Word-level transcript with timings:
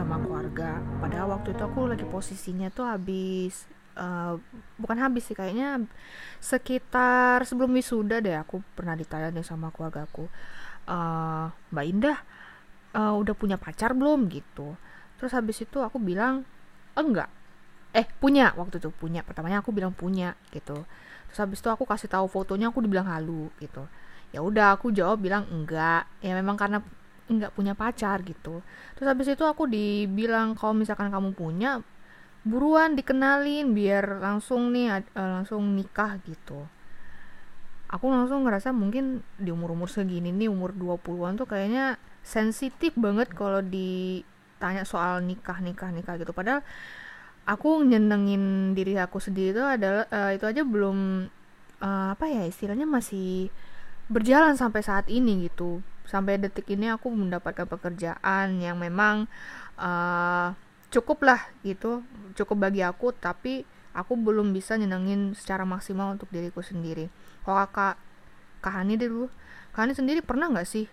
sama 0.00 0.16
keluarga. 0.16 0.80
Padahal 1.04 1.36
waktu 1.36 1.52
itu 1.52 1.62
aku 1.62 1.92
lagi 1.92 2.08
posisinya 2.08 2.72
tuh 2.72 2.88
habis 2.88 3.68
uh, 4.00 4.40
bukan 4.80 4.96
habis 4.96 5.28
sih 5.28 5.36
kayaknya 5.36 5.84
sekitar 6.40 7.44
sebelum 7.44 7.76
wisuda 7.76 8.24
deh 8.24 8.40
aku 8.40 8.64
pernah 8.72 8.96
ditanya 8.96 9.28
deh 9.28 9.44
sama 9.44 9.68
keluarga 9.68 10.08
aku 10.08 10.24
uh, 10.88 11.52
Mbak 11.72 11.84
Indah 11.84 12.18
uh, 12.96 13.14
udah 13.20 13.34
punya 13.36 13.56
pacar 13.60 13.92
belum? 13.92 14.26
Gitu. 14.30 14.74
Terus 15.20 15.32
habis 15.36 15.60
itu 15.60 15.78
aku 15.78 16.00
bilang 16.00 16.48
enggak. 16.96 17.28
Eh 17.92 18.06
punya 18.06 18.54
waktu 18.56 18.80
itu 18.80 18.88
punya. 18.94 19.20
Pertamanya 19.26 19.60
aku 19.60 19.74
bilang 19.74 19.92
punya 19.92 20.34
gitu. 20.54 20.86
Terus 21.30 21.38
habis 21.38 21.58
itu 21.60 21.68
aku 21.70 21.84
kasih 21.86 22.10
tahu 22.10 22.26
fotonya 22.26 22.72
aku 22.72 22.82
dibilang 22.82 23.06
halu 23.06 23.52
gitu. 23.62 23.84
Ya 24.30 24.40
udah 24.42 24.78
aku 24.78 24.94
jawab 24.94 25.20
bilang 25.22 25.46
enggak. 25.50 26.06
Ya 26.22 26.32
memang 26.34 26.56
karena 26.56 26.82
enggak 27.30 27.54
punya 27.54 27.78
pacar 27.78 28.20
gitu. 28.26 28.60
Terus 28.98 29.06
habis 29.06 29.30
itu 29.30 29.46
aku 29.46 29.70
dibilang 29.70 30.58
kalau 30.58 30.74
misalkan 30.74 31.14
kamu 31.14 31.30
punya 31.32 31.78
buruan 32.42 32.98
dikenalin 32.98 33.70
biar 33.76 34.18
langsung 34.18 34.74
nih 34.74 35.06
uh, 35.14 35.40
langsung 35.40 35.78
nikah 35.78 36.18
gitu. 36.26 36.66
Aku 37.90 38.06
langsung 38.10 38.46
ngerasa 38.46 38.74
mungkin 38.74 39.22
di 39.38 39.50
umur-umur 39.50 39.90
segini 39.90 40.30
nih 40.30 40.50
umur 40.50 40.74
20-an 40.74 41.38
tuh 41.38 41.46
kayaknya 41.46 41.98
sensitif 42.22 42.94
banget 42.94 43.34
kalau 43.34 43.62
ditanya 43.62 44.86
soal 44.86 45.22
nikah 45.22 45.58
nikah 45.62 45.90
nikah 45.90 46.18
gitu. 46.18 46.30
Padahal 46.34 46.62
aku 47.46 47.82
nyenengin 47.82 48.76
diri 48.78 48.94
aku 48.98 49.18
sendiri 49.18 49.58
itu 49.58 49.64
adalah 49.64 50.06
uh, 50.10 50.30
itu 50.30 50.44
aja 50.46 50.62
belum 50.62 51.28
uh, 51.82 52.08
apa 52.14 52.24
ya 52.30 52.46
istilahnya 52.46 52.86
masih 52.86 53.50
berjalan 54.10 54.54
sampai 54.58 54.82
saat 54.82 55.06
ini 55.06 55.50
gitu 55.50 55.82
sampai 56.10 56.42
detik 56.42 56.66
ini 56.74 56.90
aku 56.90 57.06
mendapatkan 57.14 57.70
pekerjaan 57.70 58.58
yang 58.58 58.82
memang 58.82 59.30
uh, 59.78 60.50
cukup 60.90 61.22
lah 61.22 61.38
gitu 61.62 62.02
cukup 62.34 62.66
bagi 62.66 62.82
aku 62.82 63.14
tapi 63.14 63.62
aku 63.94 64.18
belum 64.18 64.50
bisa 64.50 64.74
nyenengin 64.74 65.34
secara 65.34 65.66
maksimal 65.66 66.14
untuk 66.14 66.30
diriku 66.30 66.62
sendiri. 66.62 67.10
Kalau 67.42 67.62
kakak 67.66 67.94
kak 68.62 68.74
Hani 68.74 68.94
dulu. 68.98 69.30
Kak 69.74 69.86
Hani 69.86 69.94
sendiri 69.94 70.20
pernah 70.22 70.50
nggak 70.50 70.68
sih 70.68 70.86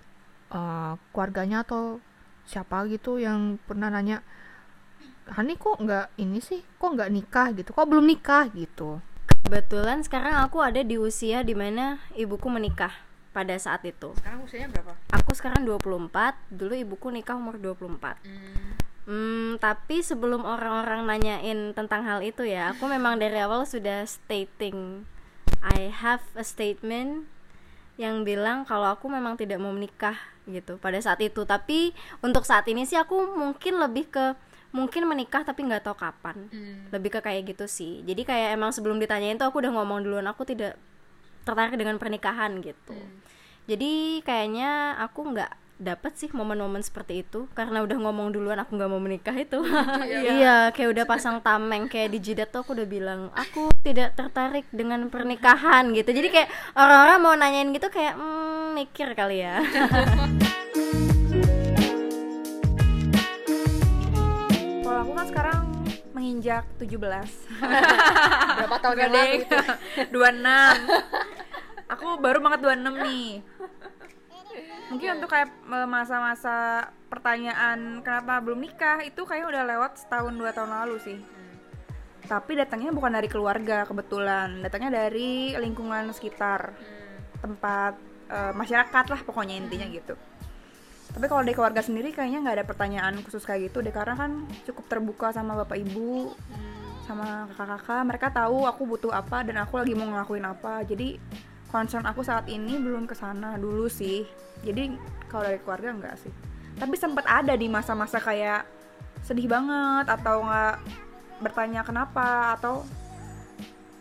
uh, 0.54 0.98
keluarganya 1.14 1.66
atau 1.66 2.02
siapa 2.48 2.88
gitu 2.88 3.20
yang 3.20 3.60
pernah 3.68 3.92
nanya 3.92 4.24
Hani 5.28 5.60
kok 5.60 5.82
nggak 5.84 6.16
ini 6.22 6.40
sih? 6.40 6.64
Kok 6.80 6.96
nggak 6.96 7.12
nikah 7.12 7.48
gitu? 7.52 7.70
Kok 7.76 7.88
belum 7.90 8.06
nikah? 8.08 8.48
gitu. 8.56 9.04
Kebetulan 9.44 10.04
sekarang 10.04 10.44
aku 10.44 10.60
ada 10.60 10.84
di 10.84 10.96
usia 11.00 11.44
di 11.44 11.56
mana 11.56 12.00
ibuku 12.16 12.48
menikah 12.52 13.07
pada 13.38 13.54
saat 13.62 13.86
itu 13.86 14.18
sekarang 14.18 14.42
usianya 14.42 14.74
berapa 14.74 14.98
aku 15.14 15.38
sekarang 15.38 15.62
24 15.62 16.10
dulu 16.50 16.74
ibuku 16.74 17.14
nikah 17.14 17.38
umur 17.38 17.62
24 17.62 18.26
hmm. 18.26 18.90
Hmm, 19.08 19.56
tapi 19.64 20.04
sebelum 20.04 20.44
orang-orang 20.44 21.08
nanyain 21.08 21.72
tentang 21.72 22.04
hal 22.04 22.20
itu 22.20 22.44
ya, 22.44 22.76
aku 22.76 22.92
memang 22.92 23.16
dari 23.16 23.40
awal 23.40 23.64
sudah 23.64 24.04
stating 24.04 25.08
I 25.64 25.88
have 25.88 26.20
a 26.36 26.44
statement 26.44 27.24
yang 27.96 28.28
bilang 28.28 28.68
kalau 28.68 28.92
aku 28.92 29.08
memang 29.08 29.40
tidak 29.40 29.64
mau 29.64 29.72
menikah 29.72 30.20
gitu 30.44 30.76
pada 30.84 31.00
saat 31.00 31.24
itu. 31.24 31.48
Tapi 31.48 31.96
untuk 32.20 32.44
saat 32.44 32.68
ini 32.68 32.84
sih 32.84 33.00
aku 33.00 33.32
mungkin 33.32 33.80
lebih 33.80 34.12
ke 34.12 34.36
mungkin 34.76 35.08
menikah 35.08 35.48
tapi 35.48 35.64
nggak 35.64 35.88
tahu 35.88 35.96
kapan 35.96 36.52
hmm. 36.52 36.92
lebih 36.92 37.18
ke 37.18 37.20
kayak 37.24 37.56
gitu 37.56 37.66
sih 37.72 38.04
jadi 38.04 38.22
kayak 38.28 38.50
emang 38.60 38.76
sebelum 38.76 39.00
ditanyain 39.00 39.40
tuh 39.40 39.48
aku 39.48 39.64
udah 39.64 39.72
ngomong 39.72 40.04
duluan 40.04 40.28
aku 40.28 40.44
tidak 40.44 40.76
tertarik 41.48 41.80
dengan 41.80 41.96
pernikahan 41.96 42.60
gitu. 42.60 42.92
Hmm. 42.92 43.24
jadi 43.68 44.24
kayaknya 44.24 45.00
aku 45.00 45.32
nggak 45.32 45.52
dapat 45.78 46.18
sih 46.18 46.30
momen-momen 46.34 46.82
seperti 46.82 47.22
itu. 47.22 47.46
Karena 47.54 47.86
udah 47.86 47.98
ngomong 48.02 48.34
duluan 48.34 48.58
aku 48.58 48.76
nggak 48.76 48.90
mau 48.90 49.02
menikah 49.02 49.38
itu. 49.38 49.62
Iya. 50.08 50.20
iya 50.40 50.58
kayak 50.72 50.90
udah 50.94 51.06
pasang 51.06 51.38
tameng 51.44 51.86
kayak 51.92 52.10
di 52.16 52.20
jidat 52.22 52.50
tuh 52.50 52.64
aku 52.64 52.74
udah 52.74 52.88
bilang 52.88 53.30
aku 53.36 53.70
tidak 53.84 54.16
tertarik 54.18 54.66
dengan 54.74 55.10
pernikahan 55.12 55.94
gitu. 55.94 56.10
Jadi 56.10 56.28
kayak 56.34 56.50
orang-orang 56.74 57.18
mau 57.22 57.36
nanyain 57.36 57.70
gitu 57.76 57.88
kayak 57.92 58.16
hmm, 58.18 58.74
mikir 58.78 59.14
kali 59.14 59.44
ya. 59.46 59.62
Kalau 64.88 65.00
aku 65.04 65.12
kan 65.14 65.26
sekarang 65.28 65.57
menginjak 66.18 66.66
17 66.82 66.98
berapa 68.58 68.78
tahun 68.82 68.98
yang 68.98 69.14
lalu 69.14 69.46
itu? 69.46 69.58
26 70.10 70.18
aku 71.94 72.08
baru 72.18 72.40
banget 72.42 72.60
26 72.66 73.06
nih. 73.06 73.30
Mungkin 74.88 75.10
untuk 75.20 75.30
kayak 75.30 75.52
masa-masa 75.86 76.90
pertanyaan 77.12 78.02
kenapa 78.02 78.42
belum 78.42 78.66
nikah 78.66 79.06
itu 79.06 79.22
kayak 79.28 79.46
udah 79.46 79.64
lewat 79.68 80.02
setahun 80.02 80.34
dua 80.34 80.52
tahun 80.56 80.74
lalu 80.74 80.98
sih. 81.06 81.20
Tapi 82.26 82.60
datangnya 82.60 82.92
bukan 82.92 83.14
dari 83.14 83.30
keluarga 83.30 83.86
kebetulan. 83.86 84.64
Datangnya 84.66 85.06
dari 85.06 85.54
lingkungan 85.56 86.12
sekitar 86.12 86.74
hmm. 86.74 87.46
tempat 87.46 87.94
uh, 88.32 88.54
masyarakat 88.58 89.06
lah 89.08 89.22
pokoknya 89.24 89.56
intinya 89.60 89.88
gitu 89.88 90.16
tapi 91.18 91.34
kalau 91.34 91.42
di 91.42 91.50
keluarga 91.58 91.82
sendiri 91.82 92.14
kayaknya 92.14 92.46
nggak 92.46 92.56
ada 92.62 92.66
pertanyaan 92.70 93.18
khusus 93.26 93.42
kayak 93.42 93.74
gitu 93.74 93.82
deh 93.82 93.90
karena 93.90 94.14
kan 94.14 94.46
cukup 94.70 94.86
terbuka 94.86 95.34
sama 95.34 95.58
bapak 95.58 95.82
ibu 95.82 96.30
sama 97.10 97.50
kakak-kakak. 97.50 98.02
Mereka 98.06 98.28
tahu 98.38 98.70
aku 98.70 98.86
butuh 98.86 99.10
apa 99.10 99.42
dan 99.42 99.58
aku 99.66 99.82
lagi 99.82 99.98
mau 99.98 100.06
ngelakuin 100.06 100.46
apa. 100.46 100.86
Jadi 100.86 101.18
concern 101.74 102.06
aku 102.06 102.22
saat 102.22 102.46
ini 102.46 102.78
belum 102.78 103.10
ke 103.10 103.18
sana 103.18 103.58
dulu 103.58 103.90
sih. 103.90 104.30
Jadi 104.62 104.94
kalau 105.26 105.50
dari 105.50 105.58
keluarga 105.58 105.90
enggak 105.90 106.22
sih. 106.22 106.30
Tapi 106.78 106.94
sempat 106.94 107.26
ada 107.26 107.58
di 107.58 107.66
masa-masa 107.66 108.22
kayak 108.22 108.70
sedih 109.26 109.50
banget 109.50 110.14
atau 110.22 110.46
nggak 110.46 110.76
bertanya 111.42 111.82
kenapa 111.82 112.54
atau 112.62 112.86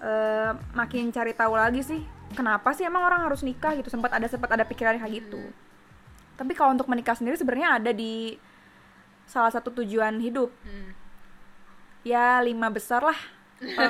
uh, 0.04 0.52
makin 0.76 1.08
cari 1.08 1.32
tahu 1.32 1.56
lagi 1.56 1.80
sih 1.80 2.04
kenapa 2.36 2.76
sih 2.76 2.84
emang 2.84 3.08
orang 3.08 3.24
harus 3.24 3.40
nikah 3.40 3.72
gitu. 3.72 3.88
Sempat 3.88 4.12
ada 4.12 4.28
sempat 4.28 4.52
ada 4.52 4.68
pikiran 4.68 5.00
kayak 5.00 5.24
gitu 5.24 5.40
tapi 6.36 6.52
kalau 6.52 6.76
untuk 6.76 6.86
menikah 6.86 7.16
sendiri 7.16 7.34
sebenarnya 7.40 7.80
ada 7.80 7.90
di 7.96 8.36
salah 9.26 9.50
satu 9.50 9.72
tujuan 9.82 10.20
hidup. 10.22 10.52
Hmm. 10.62 10.92
ya 12.06 12.38
lima 12.44 12.70
besar 12.70 13.02
lah. 13.02 13.18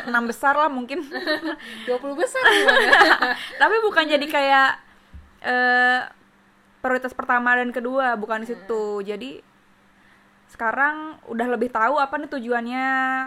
Enam 0.09 0.25
besar 0.31 0.56
lah 0.56 0.71
mungkin. 0.73 1.05
20 1.05 1.91
besar 2.17 2.41
tapi 3.61 3.77
bukan 3.85 4.09
jadi 4.09 4.27
kayak 4.27 4.71
uh, 5.45 6.01
prioritas 6.81 7.12
pertama 7.12 7.59
dan 7.59 7.75
kedua 7.75 8.17
bukan 8.17 8.47
di 8.47 8.55
situ. 8.55 9.03
Hmm. 9.03 9.05
jadi 9.05 9.45
sekarang 10.47 11.19
udah 11.27 11.47
lebih 11.59 11.69
tahu 11.69 11.99
apa 12.01 12.17
nih 12.17 12.31
tujuannya. 12.31 12.87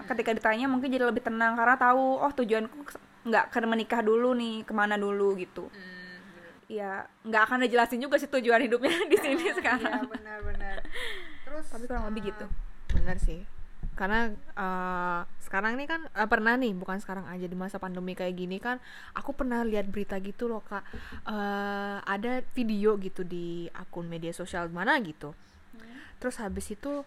Ketika 0.09 0.31
ditanya 0.34 0.66
mungkin 0.66 0.90
jadi 0.90 1.06
lebih 1.06 1.22
tenang 1.22 1.53
karena 1.59 1.78
tahu 1.78 2.18
oh 2.18 2.31
tujuanku 2.34 2.88
nggak 3.29 3.52
ke 3.52 3.59
menikah 3.68 4.02
dulu 4.02 4.34
nih 4.34 4.66
ke 4.66 4.74
mana 4.74 4.96
dulu 4.97 5.35
gitu. 5.38 5.68
Hmm 5.69 5.98
ya 6.69 7.09
nggak 7.25 7.44
akan 7.50 7.66
dijelasin 7.66 7.97
juga 7.97 8.22
sih 8.22 8.30
tujuan 8.30 8.62
hidupnya 8.62 8.94
di 9.12 9.18
sini 9.18 9.44
iya, 9.50 9.53
sekarang. 9.57 10.06
Iya 10.06 10.06
benar-benar. 10.06 10.78
Terus 11.43 11.66
tapi 11.67 11.84
kurang 11.90 12.05
uh, 12.05 12.09
lebih 12.14 12.32
gitu. 12.32 12.46
Benar 12.93 13.17
sih. 13.17 13.41
Karena 13.97 14.32
uh, 14.55 15.22
sekarang 15.49 15.82
ini 15.82 15.90
kan 15.90 16.05
uh, 16.14 16.29
pernah 16.29 16.53
nih 16.55 16.78
bukan 16.78 17.02
sekarang 17.02 17.26
aja 17.26 17.49
di 17.49 17.58
masa 17.58 17.82
pandemi 17.82 18.14
kayak 18.14 18.38
gini 18.38 18.61
kan 18.61 18.78
aku 19.17 19.34
pernah 19.34 19.66
lihat 19.66 19.90
berita 19.90 20.22
gitu 20.22 20.46
loh 20.46 20.61
kak 20.61 20.85
uh, 21.26 22.05
ada 22.05 22.46
video 22.53 22.96
gitu 23.02 23.26
di 23.26 23.66
akun 23.73 24.05
media 24.05 24.29
sosial 24.29 24.70
mana 24.70 25.02
gitu 25.02 25.34
hmm. 25.73 26.22
terus 26.22 26.38
habis 26.38 26.70
itu 26.70 27.02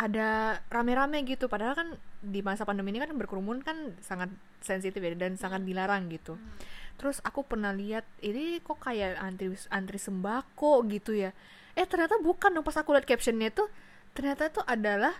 ada 0.00 0.58
rame-rame 0.72 1.20
gitu 1.28 1.44
padahal 1.44 1.76
kan 1.76 1.88
di 2.22 2.40
masa 2.40 2.62
pandemi 2.62 2.94
ini 2.94 3.02
kan 3.02 3.10
berkerumun 3.18 3.66
kan 3.66 3.98
sangat 3.98 4.30
sensitif 4.62 5.02
ya 5.02 5.12
dan 5.18 5.34
sangat 5.34 5.66
dilarang 5.66 6.06
gitu. 6.06 6.38
Hmm. 6.38 6.54
Terus 6.94 7.18
aku 7.26 7.42
pernah 7.42 7.74
lihat 7.74 8.06
ini 8.22 8.62
kok 8.62 8.78
kayak 8.78 9.18
antri 9.18 9.50
antri 9.74 9.98
sembako 9.98 10.86
gitu 10.86 11.18
ya? 11.18 11.34
Eh 11.74 11.82
ternyata 11.82 12.22
bukan 12.22 12.54
dong 12.54 12.62
pas 12.62 12.78
aku 12.78 12.94
lihat 12.94 13.04
captionnya 13.04 13.50
tuh 13.50 13.66
ternyata 14.14 14.46
itu 14.46 14.62
adalah 14.62 15.12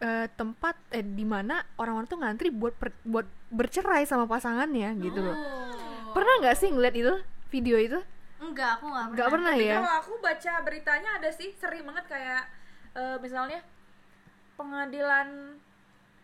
uh, 0.00 0.26
tempat 0.32 0.80
eh 0.96 1.04
di 1.04 1.28
mana 1.28 1.60
orang-orang 1.76 2.08
tuh 2.08 2.18
ngantri 2.18 2.48
buat 2.48 2.72
per, 2.72 2.96
buat 3.04 3.28
bercerai 3.52 4.08
sama 4.08 4.24
pasangannya 4.24 4.96
gitu 5.02 5.20
loh. 5.20 5.36
Oh. 5.36 6.16
pernah 6.16 6.42
nggak 6.42 6.56
sih 6.58 6.72
ngeliat 6.72 6.94
itu 6.96 7.14
video 7.52 7.76
itu? 7.78 8.00
Enggak 8.40 8.80
aku 8.80 8.88
nggak 8.88 9.28
pernah, 9.28 9.52
pernah 9.52 9.54
ya? 9.54 9.76
kalau 9.78 9.94
aku 10.00 10.12
baca 10.24 10.52
beritanya 10.64 11.10
ada 11.20 11.30
sih 11.30 11.52
sering 11.60 11.84
banget 11.84 12.04
kayak 12.08 12.42
uh, 12.96 13.16
misalnya 13.20 13.60
pengadilan 14.56 15.60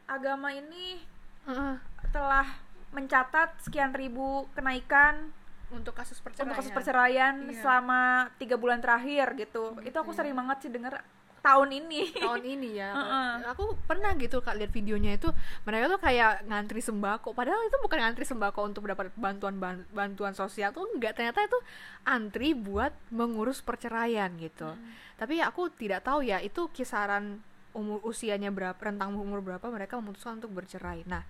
agama 0.06 0.54
ini 0.54 1.02
uh. 1.46 1.78
telah 2.10 2.46
mencatat 2.94 3.60
sekian 3.60 3.92
ribu 3.92 4.46
kenaikan 4.56 5.30
untuk 5.74 5.98
kasus 5.98 6.22
perceraian 6.22 6.46
untuk 6.46 6.58
kasus 6.62 6.72
perceraian 6.72 7.34
iya. 7.50 7.58
selama 7.58 8.30
tiga 8.38 8.54
bulan 8.54 8.78
terakhir 8.78 9.34
gitu 9.34 9.74
hmm. 9.74 9.84
itu 9.84 9.96
aku 9.98 10.14
sering 10.14 10.32
banget 10.32 10.66
sih 10.66 10.70
denger 10.70 11.02
tahun 11.42 11.70
ini 11.70 12.00
tahun 12.18 12.42
ini 12.42 12.68
ya 12.74 12.90
Heeh. 12.98 13.30
aku 13.50 13.78
pernah 13.86 14.14
gitu 14.18 14.42
kak 14.42 14.58
lihat 14.58 14.74
videonya 14.74 15.14
itu 15.14 15.30
mereka 15.62 15.94
tuh 15.94 16.00
kayak 16.02 16.46
ngantri 16.46 16.82
sembako 16.82 17.34
padahal 17.34 17.62
itu 17.66 17.76
bukan 17.82 17.98
ngantri 18.02 18.26
sembako 18.26 18.60
untuk 18.66 18.86
mendapat 18.86 19.14
bantuan 19.14 19.54
ban- 19.58 19.86
bantuan 19.94 20.34
sosial 20.34 20.74
tuh 20.74 20.86
enggak 20.94 21.14
ternyata 21.14 21.46
itu 21.46 21.58
antri 22.02 22.54
buat 22.54 22.94
mengurus 23.14 23.62
perceraian 23.62 24.30
gitu 24.38 24.70
tapi 25.18 25.38
aku 25.42 25.70
tidak 25.74 26.02
tahu 26.02 26.26
ya 26.26 26.42
itu 26.42 26.66
kisaran 26.74 27.42
umur 27.76 28.00
usianya 28.02 28.48
berapa 28.48 28.80
rentang 28.80 29.12
umur 29.12 29.44
berapa 29.44 29.68
mereka 29.68 30.00
memutuskan 30.00 30.40
untuk 30.40 30.56
bercerai. 30.56 31.04
Nah 31.04 31.22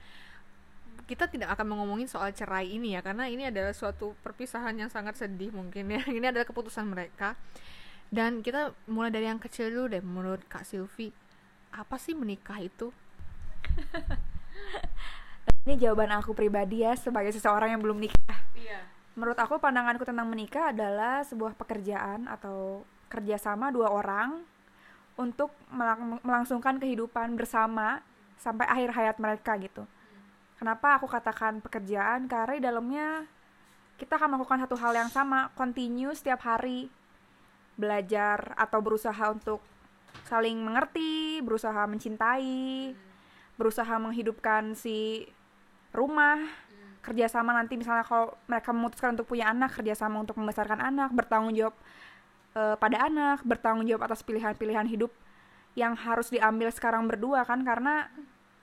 kita 1.06 1.30
tidak 1.30 1.54
akan 1.54 1.74
ngomongin 1.74 2.10
soal 2.10 2.34
cerai 2.34 2.66
ini 2.66 2.98
ya 2.98 3.00
karena 3.02 3.30
ini 3.30 3.46
adalah 3.46 3.70
suatu 3.70 4.18
perpisahan 4.26 4.74
yang 4.74 4.90
sangat 4.90 5.18
sedih 5.18 5.54
mungkin 5.54 5.86
ya. 5.90 6.02
Ini 6.18 6.34
adalah 6.34 6.46
keputusan 6.48 6.86
mereka. 6.88 7.38
Dan 8.10 8.42
kita 8.42 8.74
mulai 8.86 9.10
dari 9.10 9.26
yang 9.26 9.42
kecil 9.42 9.70
dulu 9.70 9.86
deh 9.90 10.02
menurut 10.02 10.42
Kak 10.46 10.62
Silvi 10.62 11.10
apa 11.74 11.98
sih 11.98 12.14
menikah 12.14 12.58
itu? 12.62 12.90
Ini 15.66 15.74
jawaban 15.78 16.14
aku 16.14 16.30
pribadi 16.34 16.86
ya 16.86 16.94
sebagai 16.94 17.34
seseorang 17.34 17.74
yang 17.74 17.82
belum 17.82 17.98
nikah. 17.98 18.38
Iya. 18.54 18.82
Menurut 19.18 19.38
aku 19.38 19.58
pandanganku 19.58 20.06
tentang 20.06 20.30
menikah 20.30 20.70
adalah 20.70 21.26
sebuah 21.26 21.58
pekerjaan 21.58 22.30
atau 22.30 22.86
kerjasama 23.10 23.70
dua 23.70 23.90
orang 23.90 24.42
untuk 25.16 25.52
melang- 25.72 26.20
melangsungkan 26.20 26.76
kehidupan 26.76 27.34
bersama 27.34 28.04
sampai 28.36 28.68
akhir 28.68 28.90
hayat 28.92 29.16
mereka 29.16 29.56
gitu. 29.56 29.88
Kenapa 30.56 30.96
aku 30.96 31.08
katakan 31.08 31.60
pekerjaan? 31.60 32.28
Karena 32.28 32.52
di 32.56 32.62
dalamnya 32.64 33.08
kita 33.96 34.20
akan 34.20 34.36
melakukan 34.36 34.60
satu 34.64 34.76
hal 34.76 34.92
yang 34.92 35.08
sama, 35.08 35.52
continue 35.56 36.12
setiap 36.12 36.44
hari 36.44 36.92
belajar 37.76 38.56
atau 38.56 38.80
berusaha 38.80 39.24
untuk 39.32 39.60
saling 40.24 40.56
mengerti, 40.60 41.44
berusaha 41.44 41.84
mencintai, 41.84 42.96
berusaha 43.60 43.94
menghidupkan 44.00 44.72
si 44.72 45.28
rumah, 45.92 46.40
kerjasama 47.04 47.52
nanti 47.56 47.76
misalnya 47.76 48.04
kalau 48.04 48.32
mereka 48.48 48.72
memutuskan 48.72 49.16
untuk 49.16 49.28
punya 49.28 49.52
anak, 49.52 49.76
kerjasama 49.76 50.20
untuk 50.24 50.36
membesarkan 50.40 50.80
anak, 50.80 51.12
bertanggung 51.12 51.52
jawab 51.56 51.76
eh, 52.56 52.76
pada 52.80 53.04
anak, 53.04 53.44
bertanggung 53.44 53.84
jawab 53.84 54.08
atas 54.08 54.24
pilihan-pilihan 54.24 54.88
hidup 54.88 55.12
yang 55.76 55.92
harus 55.92 56.32
diambil 56.32 56.72
sekarang 56.72 57.04
berdua 57.04 57.44
kan 57.44 57.60
karena 57.60 58.08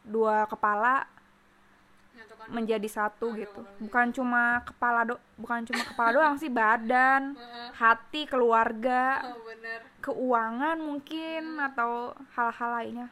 dua 0.02 0.50
kepala 0.50 1.06
menjadi 2.52 2.90
satu 2.92 3.32
gitu. 3.40 3.64
bukan 3.80 4.12
cuma 4.12 4.60
kepala 4.68 5.08
do 5.08 5.16
bukan 5.40 5.64
cuma 5.64 5.80
kepala 5.88 6.10
doang 6.12 6.36
sih 6.36 6.52
badan 6.52 7.40
hati 7.72 8.28
keluarga 8.28 9.24
keuangan 10.04 10.76
mungkin 10.84 11.64
atau 11.64 12.12
hal-hal 12.36 12.70
lainnya. 12.76 13.08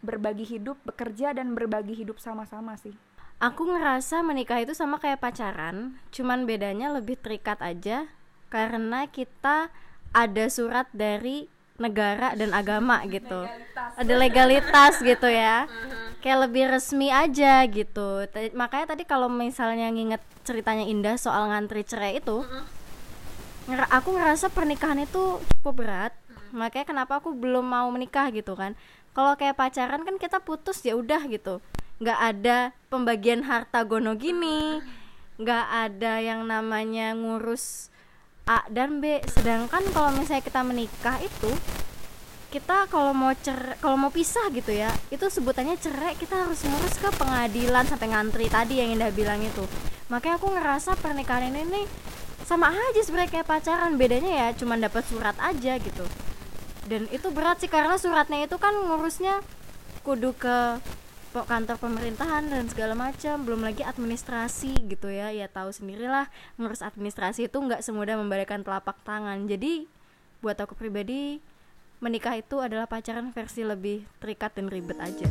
Berbagi 0.00 0.48
hidup 0.48 0.80
bekerja 0.82 1.36
dan 1.36 1.52
berbagi 1.52 1.92
hidup 1.92 2.16
sama-sama 2.16 2.74
sih. 2.80 2.96
Aku 3.38 3.68
ngerasa 3.68 4.24
menikah 4.24 4.62
itu 4.62 4.72
sama 4.72 4.96
kayak 5.02 5.20
pacaran, 5.20 5.98
cuman 6.14 6.46
bedanya 6.48 6.94
lebih 6.94 7.18
terikat 7.18 7.58
aja 7.60 8.08
karena 8.48 9.06
kita 9.10 9.68
ada 10.12 10.44
surat 10.48 10.86
dari 10.92 11.48
negara 11.76 12.36
dan 12.36 12.52
agama 12.52 13.02
gitu. 13.08 13.48
Ada 13.98 14.14
legalitas 14.14 15.00
gitu 15.00 15.26
ya. 15.26 15.66
Kayak 16.22 16.38
lebih 16.48 16.64
resmi 16.70 17.10
aja 17.10 17.66
gitu. 17.66 18.24
Ta- 18.30 18.54
Makanya 18.54 18.94
tadi 18.94 19.02
kalau 19.02 19.26
misalnya 19.26 19.90
nginget 19.90 20.22
ceritanya 20.46 20.86
Indah 20.86 21.18
soal 21.18 21.50
ngantri 21.50 21.82
cerai 21.82 22.22
itu, 22.22 22.46
ngera- 23.66 23.90
aku 23.90 24.14
ngerasa 24.14 24.46
pernikahan 24.48 25.02
itu 25.02 25.42
cukup 25.58 25.74
berat. 25.82 26.12
Makanya 26.54 26.86
kenapa 26.86 27.18
aku 27.18 27.34
belum 27.34 27.64
mau 27.64 27.88
menikah 27.90 28.30
gitu 28.30 28.54
kan. 28.54 28.78
Kalau 29.12 29.34
kayak 29.34 29.58
pacaran 29.58 30.06
kan 30.06 30.16
kita 30.16 30.38
putus 30.38 30.80
ya 30.80 30.94
udah 30.94 31.20
gitu 31.26 31.58
nggak 32.02 32.18
ada 32.18 32.58
pembagian 32.90 33.46
harta 33.46 33.86
gono 33.86 34.18
gini 34.18 34.82
nggak 35.38 35.66
ada 35.70 36.18
yang 36.18 36.42
namanya 36.42 37.14
ngurus 37.14 37.91
A 38.46 38.66
dan 38.70 38.98
B. 38.98 39.22
Sedangkan 39.30 39.82
kalau 39.94 40.10
misalnya 40.14 40.42
kita 40.42 40.60
menikah 40.66 41.18
itu 41.22 41.50
kita 42.52 42.84
kalau 42.92 43.16
mau 43.16 43.32
cer 43.32 43.80
kalau 43.80 43.96
mau 43.96 44.12
pisah 44.12 44.52
gitu 44.52 44.76
ya 44.76 44.92
itu 45.08 45.24
sebutannya 45.24 45.72
cerai 45.80 46.12
kita 46.20 46.36
harus 46.44 46.60
ngurus 46.68 47.00
ke 47.00 47.08
pengadilan 47.16 47.88
sampai 47.88 48.12
ngantri 48.12 48.44
tadi 48.52 48.76
yang 48.76 48.92
Indah 48.92 49.08
bilang 49.08 49.40
itu. 49.40 49.64
Makanya 50.12 50.36
aku 50.36 50.52
ngerasa 50.52 51.00
pernikahan 51.00 51.48
ini 51.48 51.64
nih 51.64 51.86
sama 52.44 52.68
aja 52.68 53.00
sebenarnya 53.00 53.40
kayak 53.40 53.48
pacaran 53.48 53.96
bedanya 53.96 54.32
ya 54.36 54.48
cuma 54.52 54.76
dapat 54.76 55.00
surat 55.08 55.32
aja 55.40 55.80
gitu. 55.80 56.04
Dan 56.84 57.08
itu 57.08 57.32
berat 57.32 57.62
sih 57.64 57.72
karena 57.72 57.96
suratnya 57.96 58.44
itu 58.44 58.60
kan 58.60 58.76
ngurusnya 58.76 59.40
kudu 60.04 60.36
ke 60.36 60.76
kantor 61.32 61.80
pemerintahan 61.80 62.44
dan 62.52 62.68
segala 62.68 62.92
macam 62.92 63.40
belum 63.48 63.64
lagi 63.64 63.80
administrasi 63.80 64.84
gitu 64.92 65.08
ya. 65.08 65.32
Ya 65.32 65.48
tahu 65.48 65.72
sendirilah 65.72 66.28
ngurus 66.60 66.84
administrasi 66.84 67.48
itu 67.48 67.56
nggak 67.56 67.80
semudah 67.80 68.20
membalikan 68.20 68.60
telapak 68.60 69.00
tangan. 69.00 69.48
Jadi 69.48 69.88
buat 70.44 70.60
aku 70.60 70.76
pribadi 70.76 71.40
menikah 72.04 72.36
itu 72.36 72.60
adalah 72.60 72.84
pacaran 72.84 73.32
versi 73.32 73.64
lebih 73.64 74.04
terikat 74.20 74.52
dan 74.52 74.68
ribet 74.68 75.00
aja. 75.00 75.24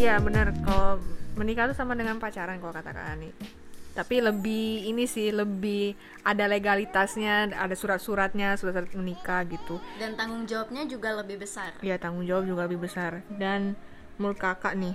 Iya 0.00 0.16
benar 0.24 0.56
kalau 0.64 0.96
menikah 1.36 1.68
itu 1.68 1.76
sama 1.76 1.92
dengan 1.92 2.16
pacaran 2.16 2.56
kalau 2.56 2.72
kata 2.72 2.96
Kak 2.96 3.06
Ani. 3.20 3.59
Tapi 3.90 4.22
lebih 4.22 4.86
ini 4.86 5.04
sih 5.04 5.34
lebih 5.34 5.98
ada 6.22 6.46
legalitasnya, 6.46 7.50
ada 7.50 7.74
surat-suratnya, 7.74 8.54
surat-surat 8.54 8.92
menikah 8.94 9.42
gitu. 9.50 9.82
dan 9.98 10.14
tanggung 10.14 10.46
jawabnya 10.46 10.86
juga 10.86 11.16
lebih 11.18 11.42
besar 11.42 11.74
Ya 11.82 11.98
tanggung 11.98 12.22
jawab 12.22 12.46
juga 12.46 12.70
lebih 12.70 12.86
besar. 12.86 13.20
Dan 13.34 13.74
menurut 14.16 14.38
kakak 14.38 14.78
nih, 14.78 14.94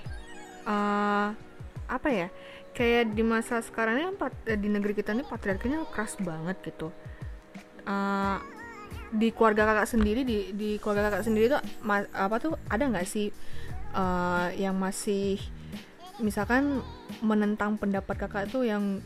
eh 0.66 1.28
apa 1.86 2.10
ya? 2.10 2.28
Kayak 2.76 3.16
di 3.16 3.24
masa 3.24 3.60
sekarang 3.64 4.00
ini 4.00 4.04
kan 4.16 4.16
eh, 4.48 4.60
di 4.60 4.68
negeri 4.68 4.92
kita 4.96 5.16
ini 5.16 5.24
patriarkinya 5.24 5.88
keras 5.92 6.16
banget 6.20 6.56
gitu. 6.64 6.92
Eh, 7.86 8.38
di 9.16 9.30
keluarga 9.32 9.64
kakak 9.70 9.88
sendiri 9.88 10.22
di 10.28 10.52
di 10.52 10.70
keluarga 10.82 11.08
kakak 11.14 11.24
sendiri 11.24 11.46
tuh 11.52 11.62
ma- 11.86 12.10
apa 12.12 12.36
tuh 12.42 12.58
ada 12.68 12.84
nggak 12.84 13.08
sih 13.08 13.30
eh, 13.96 14.48
yang 14.60 14.76
masih 14.76 15.40
misalkan 16.20 16.84
menentang 17.20 17.76
pendapat 17.80 18.16
kakak 18.16 18.48
itu 18.48 18.68
yang 18.68 19.04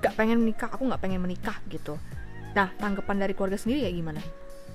gak 0.00 0.16
pengen 0.16 0.40
menikah 0.40 0.72
aku 0.72 0.88
nggak 0.88 1.02
pengen 1.02 1.20
menikah 1.20 1.56
gitu 1.68 2.00
nah 2.56 2.72
tanggapan 2.80 3.20
dari 3.20 3.32
keluarga 3.36 3.60
sendiri 3.60 3.86
kayak 3.86 3.96
gimana 4.00 4.22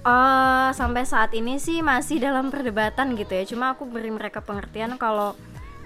Eh, 0.06 0.70
sampai 0.78 1.02
saat 1.02 1.34
ini 1.34 1.58
sih 1.58 1.82
masih 1.82 2.22
dalam 2.22 2.54
perdebatan 2.54 3.18
gitu 3.18 3.34
ya. 3.34 3.44
Cuma 3.50 3.74
aku 3.74 3.90
beri 3.90 4.14
mereka 4.14 4.38
pengertian 4.38 5.02
kalau 5.02 5.34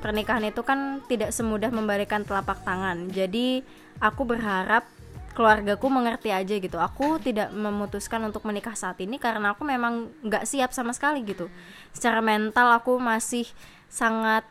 pernikahan 0.04 0.44
itu 0.44 0.60
kan 0.60 1.00
tidak 1.08 1.32
semudah 1.32 1.72
membalikan 1.72 2.28
telapak 2.28 2.60
tangan. 2.68 3.08
Jadi 3.16 3.64
aku 4.04 4.28
berharap 4.28 4.84
keluargaku 5.32 5.88
mengerti 5.88 6.36
aja 6.36 6.52
gitu. 6.52 6.76
Aku 6.84 7.16
tidak 7.24 7.48
memutuskan 7.56 8.20
untuk 8.28 8.44
menikah 8.44 8.76
saat 8.76 9.00
ini 9.00 9.16
karena 9.24 9.56
aku 9.56 9.64
memang 9.64 10.12
nggak 10.20 10.44
siap 10.44 10.76
sama 10.76 10.92
sekali 10.92 11.24
gitu. 11.24 11.48
Secara 11.96 12.20
mental 12.20 12.76
aku 12.76 13.00
masih 13.00 13.48
sangat 13.88 14.44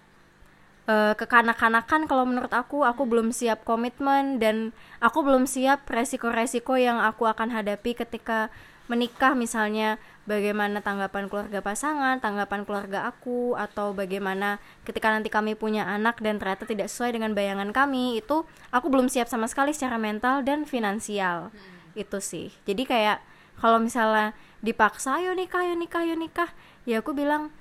eh, 0.88 1.14
kekanak-kanakan 1.14 2.08
kalau 2.08 2.24
menurut 2.24 2.50
aku 2.50 2.82
aku 2.82 3.04
belum 3.04 3.30
siap 3.30 3.62
komitmen 3.68 4.40
dan 4.40 4.72
aku 4.98 5.20
belum 5.20 5.44
siap 5.44 5.84
resiko-resiko 5.86 6.74
yang 6.80 6.98
aku 6.98 7.28
akan 7.28 7.52
hadapi 7.52 7.92
ketika 7.92 8.48
menikah 8.88 9.36
misalnya 9.36 10.00
bagaimana 10.24 10.80
tanggapan 10.80 11.28
keluarga 11.28 11.60
pasangan, 11.60 12.20
tanggapan 12.24 12.64
keluarga 12.64 13.04
aku 13.08 13.52
atau 13.56 13.92
bagaimana 13.92 14.56
ketika 14.88 15.12
nanti 15.12 15.28
kami 15.28 15.52
punya 15.52 15.84
anak 15.84 16.20
dan 16.24 16.40
ternyata 16.40 16.64
tidak 16.64 16.88
sesuai 16.88 17.16
dengan 17.20 17.36
bayangan 17.36 17.68
kami 17.70 18.20
itu 18.20 18.48
aku 18.72 18.88
belum 18.88 19.12
siap 19.12 19.28
sama 19.28 19.44
sekali 19.44 19.76
secara 19.76 20.00
mental 20.00 20.40
dan 20.40 20.64
finansial. 20.64 21.52
Itu 21.92 22.20
sih. 22.24 22.52
Jadi 22.64 22.88
kayak 22.88 23.20
kalau 23.60 23.76
misalnya 23.76 24.32
dipaksa 24.64 25.20
ayo 25.22 25.36
nikah 25.36 25.62
ayo 25.62 25.74
nikah 25.78 26.02
ayo 26.02 26.14
nikah 26.18 26.50
ya 26.82 26.98
aku 27.04 27.14
bilang 27.14 27.54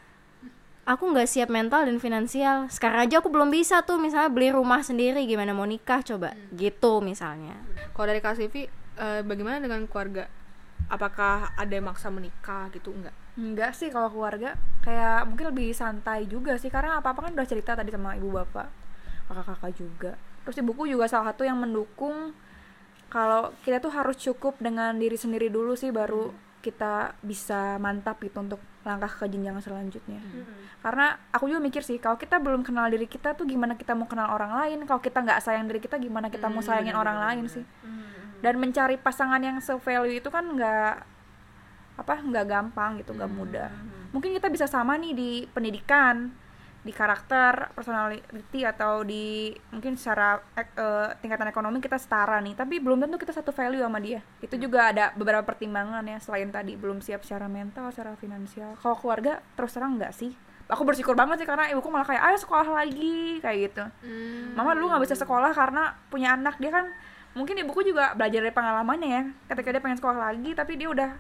aku 0.88 1.04
nggak 1.12 1.28
siap 1.28 1.52
mental 1.52 1.84
dan 1.84 2.00
finansial 2.00 2.72
sekarang 2.72 3.04
aja 3.04 3.20
aku 3.20 3.28
belum 3.28 3.52
bisa 3.52 3.84
tuh 3.84 4.00
misalnya 4.00 4.32
beli 4.32 4.56
rumah 4.56 4.80
sendiri 4.80 5.28
gimana 5.28 5.52
mau 5.52 5.68
nikah 5.68 6.00
coba 6.00 6.32
gitu 6.56 7.04
misalnya 7.04 7.60
Kalau 7.92 8.08
dari 8.14 8.22
Kak 8.22 8.38
Sivi, 8.38 8.70
eh, 8.96 9.22
bagaimana 9.26 9.58
dengan 9.58 9.82
keluarga? 9.90 10.30
Apakah 10.88 11.58
ada 11.58 11.74
yang 11.74 11.90
maksa 11.90 12.14
menikah 12.14 12.70
gitu? 12.70 12.94
Enggak. 12.94 13.16
Enggak 13.34 13.74
sih 13.74 13.90
kalau 13.90 14.08
keluarga 14.14 14.54
kayak 14.88 15.28
mungkin 15.28 15.52
lebih 15.52 15.76
santai 15.76 16.24
juga 16.30 16.56
sih 16.56 16.72
karena 16.72 17.04
apa-apa 17.04 17.28
kan 17.28 17.32
udah 17.36 17.48
cerita 17.50 17.76
tadi 17.76 17.92
sama 17.92 18.16
ibu 18.16 18.32
bapak 18.32 18.72
kakak-kakak 19.28 19.72
juga 19.76 20.12
terus 20.48 20.64
ibuku 20.64 20.88
juga 20.88 21.12
salah 21.12 21.36
satu 21.36 21.44
yang 21.44 21.60
mendukung 21.60 22.32
kalau 23.12 23.52
kita 23.68 23.84
tuh 23.84 23.92
harus 23.92 24.16
cukup 24.16 24.56
dengan 24.64 24.96
diri 24.96 25.20
sendiri 25.20 25.52
dulu 25.52 25.76
sih 25.76 25.92
baru 25.92 26.32
kita 26.68 27.16
bisa 27.24 27.80
mantap 27.80 28.20
gitu 28.20 28.44
untuk 28.44 28.60
langkah 28.84 29.08
ke 29.08 29.32
jenjang 29.32 29.56
selanjutnya. 29.64 30.20
Karena 30.84 31.16
aku 31.32 31.48
juga 31.48 31.64
mikir 31.64 31.80
sih 31.80 31.96
kalau 31.96 32.20
kita 32.20 32.44
belum 32.44 32.68
kenal 32.68 32.92
diri 32.92 33.08
kita 33.08 33.40
tuh 33.40 33.48
gimana 33.48 33.80
kita 33.80 33.96
mau 33.96 34.08
kenal 34.12 34.36
orang 34.36 34.52
lain? 34.60 34.84
Kalau 34.84 35.00
kita 35.00 35.24
nggak 35.24 35.40
sayang 35.40 35.72
diri 35.72 35.80
kita 35.80 35.96
gimana 35.96 36.28
kita 36.28 36.52
mau 36.52 36.60
sayangin 36.60 37.00
orang 37.00 37.18
lain 37.24 37.46
sih? 37.48 37.64
Dan 38.44 38.60
mencari 38.60 39.00
pasangan 39.00 39.40
yang 39.40 39.64
se-value 39.64 40.20
itu 40.20 40.28
kan 40.28 40.44
nggak 40.44 40.96
apa 41.98 42.14
nggak 42.22 42.46
gampang 42.46 43.00
gitu 43.00 43.16
nggak 43.16 43.32
mudah. 43.32 43.72
Mungkin 44.12 44.36
kita 44.36 44.52
bisa 44.52 44.68
sama 44.68 45.00
nih 45.00 45.14
di 45.16 45.32
pendidikan 45.50 46.32
di 46.78 46.96
karakter 46.96 47.74
personality 47.76 48.64
atau 48.64 49.04
di 49.04 49.52
mungkin 49.76 50.00
secara 50.00 50.40
ek- 50.56 50.78
eh, 50.78 51.10
tingkatan 51.20 51.52
ekonomi 51.52 51.84
kita 51.84 52.00
setara 52.00 52.40
nih. 52.40 52.56
Tapi 52.56 52.80
belum 52.80 53.04
tentu 53.04 53.20
kita 53.20 53.36
satu 53.36 53.52
value 53.52 53.84
sama 53.84 54.00
dia. 54.00 54.24
Itu 54.40 54.56
juga 54.56 54.94
ada 54.96 55.12
beberapa 55.14 55.44
pertimbangan 55.44 56.06
ya 56.08 56.18
selain 56.18 56.48
tadi 56.48 56.80
belum 56.80 57.04
siap 57.04 57.28
secara 57.28 57.52
mental 57.52 57.92
secara 57.92 58.16
finansial. 58.16 58.80
Kalau 58.80 58.96
keluarga 58.96 59.44
terus 59.60 59.76
terang 59.76 60.00
nggak 60.00 60.16
sih? 60.16 60.32
Aku 60.68 60.84
bersyukur 60.84 61.16
banget 61.16 61.44
sih 61.44 61.48
karena 61.48 61.72
ibuku 61.72 61.88
malah 61.88 62.04
kayak 62.04 62.24
ayo 62.28 62.38
sekolah 62.40 62.68
lagi 62.68 63.40
kayak 63.40 63.58
gitu. 63.72 63.84
Mama 64.56 64.76
dulu 64.76 64.92
nggak 64.92 65.04
bisa 65.04 65.16
sekolah 65.16 65.52
karena 65.52 65.96
punya 66.08 66.36
anak. 66.36 66.60
Dia 66.60 66.72
kan 66.72 66.86
mungkin 67.36 67.56
ibuku 67.60 67.84
juga 67.84 68.16
belajar 68.16 68.44
dari 68.44 68.52
pengalamannya 68.52 69.10
ya. 69.12 69.24
Ketika 69.48 69.76
dia 69.76 69.80
pengen 69.80 70.00
sekolah 70.00 70.20
lagi 70.32 70.52
tapi 70.52 70.76
dia 70.76 70.88
udah 70.88 71.12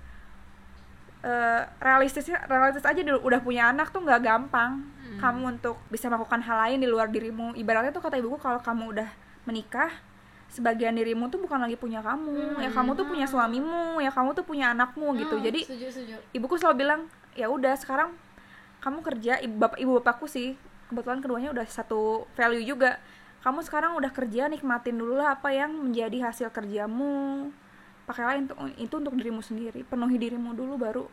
eh, 1.24 1.62
realistisnya 1.80 2.44
realistis 2.46 2.86
aja 2.86 3.02
dulu. 3.02 3.20
Udah 3.24 3.40
punya 3.40 3.72
anak 3.72 3.92
tuh 3.92 4.04
nggak 4.04 4.22
gampang 4.24 4.84
kamu 5.18 5.58
untuk 5.58 5.76
bisa 5.90 6.08
melakukan 6.08 6.40
hal 6.46 6.58
lain 6.68 6.78
di 6.82 6.88
luar 6.88 7.10
dirimu. 7.10 7.58
Ibaratnya 7.58 7.92
tuh 7.92 8.02
kata 8.06 8.22
ibuku 8.22 8.38
kalau 8.38 8.62
kamu 8.62 8.98
udah 8.98 9.10
menikah 9.50 9.90
sebagian 10.48 10.96
dirimu 10.96 11.28
tuh 11.28 11.44
bukan 11.44 11.60
lagi 11.60 11.76
punya 11.76 12.00
kamu. 12.00 12.62
Ya 12.64 12.70
kamu 12.72 12.96
tuh 12.96 13.06
punya 13.10 13.28
suamimu 13.28 14.00
ya 14.00 14.12
kamu 14.14 14.38
tuh 14.38 14.46
punya 14.48 14.72
anakmu 14.72 15.18
gitu. 15.20 15.42
Jadi 15.42 15.68
setuju 15.68 15.88
setuju. 15.92 16.16
ibuku 16.32 16.56
selalu 16.56 16.76
bilang 16.88 17.02
ya 17.36 17.52
udah 17.52 17.76
sekarang 17.76 18.16
kamu 18.80 19.00
kerja. 19.04 19.34
Ibu 19.44 19.56
bapak 19.58 19.78
ibu 19.82 19.92
bapakku 20.00 20.26
sih 20.30 20.56
kebetulan 20.88 21.20
keduanya 21.20 21.50
udah 21.52 21.66
satu 21.68 22.30
value 22.38 22.64
juga. 22.64 23.02
Kamu 23.44 23.64
sekarang 23.64 23.96
udah 23.96 24.12
kerja 24.12 24.50
nikmatin 24.52 24.98
dulu 24.98 25.20
lah 25.20 25.38
apa 25.38 25.54
yang 25.54 25.72
menjadi 25.72 26.32
hasil 26.32 26.52
kerjamu. 26.52 27.48
Pakailah 28.08 28.40
itu 28.40 28.54
itu 28.80 28.96
untuk 28.98 29.14
dirimu 29.20 29.44
sendiri. 29.44 29.84
Penuhi 29.84 30.16
dirimu 30.16 30.56
dulu 30.56 30.80
baru 30.80 31.04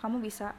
kamu 0.00 0.24
bisa 0.24 0.56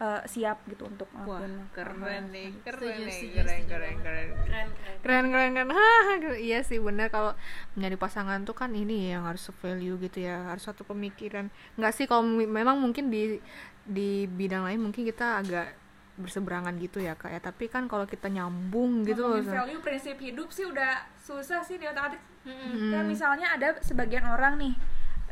eh, 0.00 0.22
siap 0.24 0.62
gitu 0.70 0.88
untuk 0.88 1.08
Wah, 1.12 1.42
ngelakuin 1.42 1.54
keren 1.74 2.24
nih, 2.32 2.50
keren 2.64 2.98
nih, 3.04 3.20
keren, 3.36 3.62
keren, 3.68 3.96
banget. 3.98 4.00
keren. 4.00 4.28
keren 4.40 4.68
keren 4.72 4.98
Keren, 5.02 5.24
keren, 5.28 5.50
keren. 5.52 5.68
Hah, 5.76 6.06
iya 6.38 6.62
sih 6.64 6.78
bener 6.78 7.10
kalau 7.10 7.36
menjadi 7.76 7.96
pasangan 7.98 8.46
tuh 8.46 8.56
kan 8.56 8.70
ini 8.72 9.12
yang 9.12 9.26
harus 9.26 9.50
value 9.60 9.98
gitu 10.00 10.24
ya, 10.24 10.48
harus 10.48 10.64
satu 10.64 10.86
pemikiran. 10.86 11.52
Nggak 11.76 11.92
sih 11.92 12.04
kalau 12.06 12.24
memang 12.24 12.78
mungkin 12.80 13.10
di 13.10 13.42
di 13.82 14.30
bidang 14.30 14.62
lain 14.62 14.78
mungkin 14.78 15.02
kita 15.02 15.42
agak 15.42 15.74
berseberangan 16.12 16.76
gitu 16.78 17.00
ya 17.00 17.16
kak 17.16 17.32
ya 17.34 17.40
tapi 17.40 17.66
kan 17.66 17.88
kalau 17.88 18.04
kita 18.04 18.28
nyambung 18.28 19.02
gitu 19.02 19.26
loh 19.26 19.40
value 19.42 19.80
prinsip 19.80 20.20
hidup 20.20 20.52
sih 20.52 20.68
udah 20.68 21.08
susah 21.18 21.64
sih 21.64 21.80
di 21.80 21.88
otak 21.88 22.12
atik 22.14 22.22
Hmm. 22.42 22.90
Kayak 22.90 23.06
misalnya 23.06 23.54
ada 23.54 23.78
sebagian 23.86 24.26
orang 24.26 24.58
nih, 24.58 24.74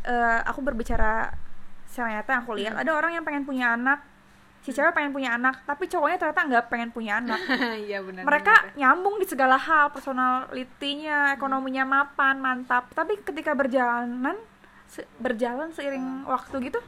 eh, 0.06 0.40
aku 0.46 0.62
berbicara 0.62 1.34
secara 1.90 2.22
nyata 2.22 2.46
aku 2.46 2.54
lihat, 2.54 2.78
ada 2.78 2.94
orang 2.94 3.18
yang 3.18 3.26
pengen 3.26 3.42
punya 3.42 3.74
anak, 3.74 3.98
si 4.60 4.70
cewek 4.70 4.92
pengen 4.92 5.10
punya 5.10 5.32
anak, 5.32 5.64
tapi 5.64 5.84
cowoknya 5.84 6.16
ternyata 6.16 6.42
nggak 6.44 6.64
pengen 6.66 6.90
punya 6.90 7.16
anak. 7.16 7.40
iya 7.86 7.98
benar 8.00 8.22
Mereka 8.22 8.76
nyambung 8.76 9.16
di 9.16 9.24
segala 9.24 9.56
hal, 9.56 9.88
personalitinya, 9.90 11.32
ekonominya 11.32 11.84
mapan, 11.84 12.36
mantap. 12.36 12.88
Tapi 12.90 13.20
ketika 13.20 13.52
berjalanan, 13.52 14.36
se- 14.84 15.08
berjalan 15.16 15.72
seiring 15.72 16.24
waktu 16.24 16.68
gitu, 16.68 16.80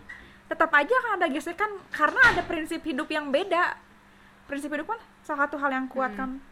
tetap 0.47 0.69
aja 0.71 0.93
akan 0.93 1.13
ada 1.17 1.27
gesekan 1.27 1.71
karena 1.89 2.21
ada 2.29 2.43
prinsip 2.43 2.83
hidup 2.83 3.09
yang 3.09 3.33
beda. 3.33 3.73
Prinsip 4.45 4.69
hidup 4.69 4.85
kan 4.87 5.01
salah 5.23 5.47
satu 5.47 5.57
hal 5.57 5.71
yang 5.71 5.87
kuat 5.87 6.13
kan 6.13 6.43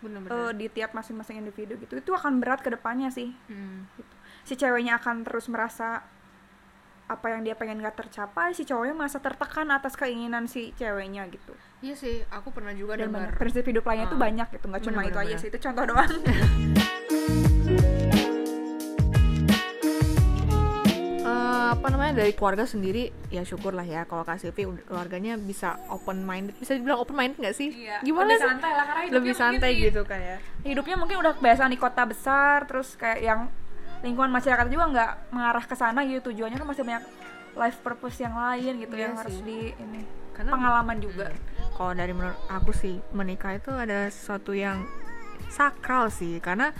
benar-benar 0.00 0.32
eh, 0.32 0.52
di 0.54 0.66
tiap 0.70 0.92
masing-masing 0.92 1.40
individu 1.40 1.76
gitu. 1.76 1.96
Itu 1.96 2.12
akan 2.12 2.40
berat 2.40 2.60
ke 2.60 2.68
depannya 2.68 3.08
sih 3.08 3.32
Hmm. 3.46 3.84
gitu. 3.94 4.14
si 4.44 4.54
ceweknya 4.54 4.96
akan 4.96 5.24
terus 5.24 5.48
merasa 5.48 6.04
apa 7.06 7.26
yang 7.28 7.40
dia 7.40 7.52
pengen 7.52 7.78
gak 7.78 7.96
tercapai 7.98 8.50
si 8.50 8.64
cowoknya 8.64 8.94
merasa 8.94 9.18
tertekan 9.18 9.68
atas 9.70 9.92
keinginan 9.92 10.44
si 10.44 10.72
ceweknya 10.74 11.28
gitu. 11.28 11.52
Iya 11.80 11.94
sih 11.94 12.24
aku 12.26 12.48
pernah 12.48 12.72
juga 12.72 12.96
dan 12.96 13.12
dengar. 13.12 13.36
prinsip 13.36 13.60
hidup 13.62 13.84
lainnya 13.84 14.06
tuh 14.06 14.16
Ah. 14.16 14.22
banyak 14.22 14.46
gitu 14.50 14.64
nggak 14.66 14.82
cuma 14.82 14.98
Bener, 14.98 15.06
itu 15.06 15.18
bener, 15.18 15.28
aja 15.28 15.36
sih 15.36 15.48
itu 15.48 15.58
contoh 15.60 15.84
doang. 15.84 16.12
Eh, 21.24 21.68
apa 21.72 21.88
namanya 21.88 22.20
dari 22.20 22.36
keluarga 22.36 22.68
sendiri 22.68 23.08
ya 23.26 23.40
syukur 23.42 23.72
lah 23.72 23.82
ya 23.82 24.04
kalau 24.04 24.22
Kak 24.22 24.36
Silvi 24.36 24.68
keluarganya 24.78 25.40
bisa 25.40 25.80
open 25.88 26.20
minded 26.20 26.52
bisa 26.54 26.76
dibilang 26.76 27.00
open 27.00 27.16
minded 27.16 27.40
nggak 27.40 27.56
sih? 27.56 27.72
Gimana 28.04 28.28
lebih 28.28 28.36
sih? 28.36 28.44
santai 28.46 28.70
lah 28.70 28.84
karena 28.84 29.00
hidupnya 29.02 29.16
lebih 29.16 29.34
santai 29.34 29.70
gitu 29.80 30.00
kan 30.04 30.20
ya 30.20 30.36
hidupnya 30.62 30.96
mungkin 30.96 31.16
udah 31.18 31.32
kebiasaan 31.34 31.72
di 31.72 31.80
kota 31.80 32.04
besar 32.04 32.68
terus 32.68 32.92
kayak 32.94 33.20
yang 33.20 33.40
lingkungan 34.04 34.28
masyarakat 34.30 34.68
juga 34.68 34.84
nggak 34.86 35.10
mengarah 35.30 35.64
ke 35.64 35.74
sana 35.74 36.04
gitu. 36.04 36.28
Tujuannya 36.28 36.54
kan 36.54 36.68
masih 36.68 36.84
banyak 36.84 37.04
life 37.54 37.78
purpose 37.80 38.18
yang 38.18 38.34
lain 38.34 38.72
gitu 38.78 38.94
Iya 38.94 39.02
yang 39.02 39.14
harus 39.16 39.34
sih. 39.34 39.42
di 39.42 39.58
ini 39.72 40.00
Karena- 40.30 40.52
pengalaman 40.52 40.98
juga. 40.98 41.32
kalau 41.72 41.90
dari 41.90 42.12
menurut 42.12 42.38
aku 42.46 42.70
sih 42.70 42.94
menikah 43.10 43.50
itu 43.52 43.66
ada 43.68 44.06
sesuatu 44.06 44.52
yang 44.52 44.84
sakral 45.48 46.06
sih. 46.08 46.38
Karena 46.38 46.70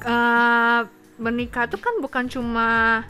eh, 0.00 0.80
menikah 1.18 1.66
itu 1.66 1.76
kan 1.76 1.98
bukan 1.98 2.28
cuma 2.28 3.02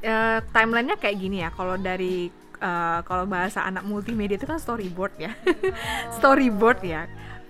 eh, 0.00 0.40
timelinenya 0.48 0.96
kayak 0.96 1.16
gini 1.18 1.42
ya. 1.42 1.50
Kalau 1.50 1.76
dari 1.76 2.30
eh, 2.54 2.98
kalau 3.02 3.26
bahasa 3.26 3.60
anak 3.62 3.82
multimedia 3.82 4.36
itu 4.36 4.46
kan 4.46 4.56
storyboard 4.56 5.12
ya. 5.18 5.32
Storyboard 6.16 6.80
ya 6.80 7.04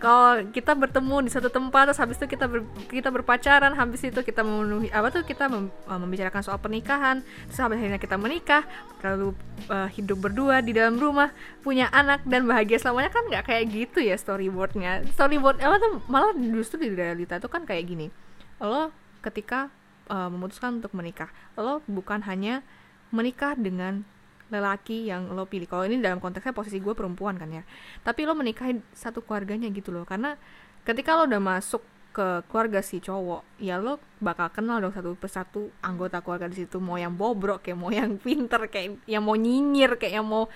kalau 0.04 0.44
kita 0.52 0.76
bertemu 0.76 1.16
di 1.24 1.30
satu 1.32 1.48
tempat 1.48 1.88
terus 1.88 1.96
habis 1.96 2.20
itu 2.20 2.28
kita 2.28 2.44
ber- 2.44 2.68
kita 2.92 3.08
berpacaran 3.08 3.72
habis 3.72 4.04
itu 4.04 4.20
kita 4.20 4.44
memenuhi 4.44 4.92
apa 4.92 5.08
tuh 5.08 5.24
kita 5.24 5.48
mem- 5.48 5.72
eh, 5.72 5.96
membicarakan 5.96 6.44
soal 6.44 6.60
pernikahan 6.60 7.24
terus 7.48 7.56
habis 7.56 7.80
akhirnya 7.80 7.96
kita 7.96 8.20
menikah 8.20 8.68
lalu 9.00 9.32
eh, 9.72 9.88
hidup 9.96 10.28
berdua 10.28 10.60
di 10.60 10.76
dalam 10.76 11.00
rumah 11.00 11.32
punya 11.64 11.88
anak 11.88 12.20
dan 12.28 12.44
bahagia 12.44 12.76
selamanya 12.76 13.16
kan 13.16 13.24
nggak 13.32 13.44
kayak 13.48 13.64
gitu 13.72 14.04
ya 14.04 14.20
storyboardnya. 14.20 15.08
Storyboard 15.16 15.64
apa 15.64 15.80
tuh 15.80 16.04
malah 16.12 16.36
justru 16.36 16.84
di 16.84 16.92
realita 16.92 17.40
tuh 17.40 17.48
kan 17.48 17.64
kayak 17.64 17.88
gini. 17.88 18.12
Lo 18.60 18.92
ketika 19.24 19.72
eh, 20.12 20.28
memutuskan 20.28 20.84
untuk 20.84 20.92
menikah 20.92 21.32
lo 21.56 21.80
bukan 21.88 22.20
hanya 22.28 22.60
menikah 23.08 23.56
dengan 23.56 24.04
lelaki 24.52 25.08
yang 25.08 25.32
lo 25.32 25.48
pilih. 25.48 25.68
Kalau 25.68 25.84
ini 25.88 26.00
dalam 26.00 26.20
konteksnya 26.20 26.52
posisi 26.52 26.80
gue 26.80 26.92
perempuan 26.92 27.36
kan 27.40 27.48
ya. 27.48 27.62
Tapi 28.04 28.28
lo 28.28 28.36
menikahi 28.36 28.80
satu 28.92 29.24
keluarganya 29.24 29.68
gitu 29.72 29.92
loh. 29.94 30.04
Karena 30.04 30.36
ketika 30.84 31.16
lo 31.16 31.28
udah 31.28 31.40
masuk 31.40 31.82
ke 32.14 32.46
keluarga 32.46 32.78
si 32.78 33.02
cowok 33.02 33.58
ya 33.58 33.74
lo 33.82 33.98
bakal 34.22 34.46
kenal 34.54 34.78
dong 34.78 34.94
satu 34.94 35.18
persatu 35.18 35.74
anggota 35.82 36.20
keluarga 36.20 36.46
di 36.46 36.64
situ. 36.64 36.78
Mau 36.78 37.00
yang 37.00 37.16
bobrok 37.16 37.64
kayak 37.64 37.78
mau 37.78 37.90
yang 37.90 38.16
pinter 38.24 38.70
kayak 38.70 39.02
yang 39.08 39.24
mau 39.24 39.34
nyinyir 39.34 39.98
kayak 39.98 40.22
yang 40.22 40.26
mau 40.26 40.46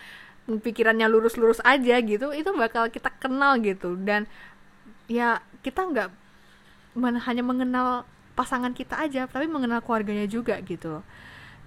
pikirannya 0.48 1.04
lurus-lurus 1.10 1.60
aja 1.60 2.00
gitu 2.00 2.32
itu 2.32 2.50
bakal 2.54 2.88
kita 2.88 3.10
kenal 3.18 3.58
gitu. 3.58 3.98
Dan 3.98 4.30
ya 5.10 5.42
kita 5.64 5.82
nggak 5.88 6.08
men- 6.94 7.22
hanya 7.24 7.42
mengenal 7.42 8.06
pasangan 8.38 8.70
kita 8.70 8.94
aja 9.02 9.26
tapi 9.26 9.50
mengenal 9.50 9.82
keluarganya 9.82 10.30
juga 10.30 10.54
gitu 10.62 11.00
loh 11.00 11.04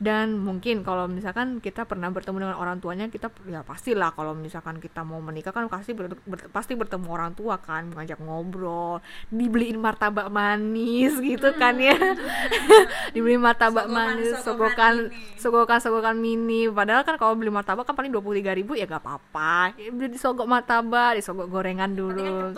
dan 0.02 0.42
mungkin 0.42 0.82
kalau 0.82 1.06
misalkan 1.06 1.62
kita 1.62 1.86
pernah 1.86 2.10
bertemu 2.10 2.42
dengan 2.42 2.58
orang 2.58 2.82
tuanya 2.82 3.06
kita 3.06 3.30
ya 3.46 3.62
pastilah 3.62 4.10
kalau 4.12 4.34
misalkan 4.34 4.82
kita 4.82 5.06
mau 5.06 5.22
menikah 5.22 5.54
kan 5.54 5.70
pasti 5.70 5.94
ber- 5.94 6.18
ber- 6.26 6.50
pasti 6.50 6.74
bertemu 6.74 7.06
orang 7.06 7.38
tua 7.38 7.62
kan 7.62 7.86
mengajak 7.86 8.18
ngobrol 8.18 8.98
dibeliin 9.30 9.78
martabak 9.78 10.28
manis 10.28 11.22
gitu 11.22 11.54
kan 11.54 11.78
ya. 11.78 11.94
Dibeliin 13.14 13.38
martabak 13.38 13.86
Sogokan- 13.86 13.94
manis 13.94 14.34
sogokan 14.42 14.94
sogokan 15.38 15.80
sogokan 15.80 16.16
mini. 16.18 16.66
Padahal 16.66 17.06
kan 17.06 17.22
kalau 17.22 17.38
beli 17.38 17.54
martabak 17.54 17.86
kan 17.86 17.94
paling 17.94 18.10
dua 18.10 18.26
puluh 18.26 18.42
tiga 18.42 18.58
ribu 18.58 18.74
ya 18.74 18.90
gak 18.90 19.06
apa-apa. 19.06 19.78
Ya, 19.78 19.94
beli 19.94 20.10
disogok 20.10 20.50
martabak 20.50 21.14
disogok 21.14 21.46
gorengan 21.46 21.94
kan 21.94 21.98
dulu. 21.98 22.54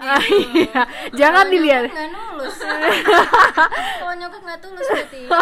Ah, 0.00 0.20
gitu. 0.20 0.52
iya. 0.56 0.82
jangan 1.12 1.44
dilihat. 1.48 1.88
nggak 1.88 2.08
nulus 2.08 2.56
kalau 4.00 4.14
nyokap 4.14 4.40
nggak 4.40 4.60
tulus 4.60 4.86
berarti. 4.86 5.20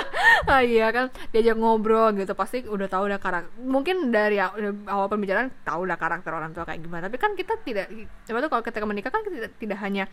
Ah, 0.44 0.60
iya 0.60 0.92
kan 0.92 1.08
diajak 1.44 1.60
ngobrol 1.60 2.16
gitu 2.16 2.32
pasti 2.32 2.64
udah 2.64 2.88
tahu 2.88 3.12
udah 3.12 3.20
karakter 3.20 3.52
mungkin 3.60 4.08
dari 4.08 4.40
aw- 4.40 4.56
awal 4.88 5.12
pembicaraan 5.12 5.52
tahu 5.60 5.84
udah 5.84 6.00
karakter 6.00 6.32
orang 6.32 6.56
tua 6.56 6.64
kayak 6.64 6.80
gimana 6.80 7.12
tapi 7.12 7.20
kan 7.20 7.36
kita 7.36 7.60
tidak 7.60 7.92
coba 8.24 8.38
tuh 8.40 8.48
kalau 8.48 8.62
ketika 8.64 8.84
menikah 8.88 9.12
kan 9.12 9.20
kita 9.28 9.52
tidak, 9.60 9.78
hanya 9.84 10.08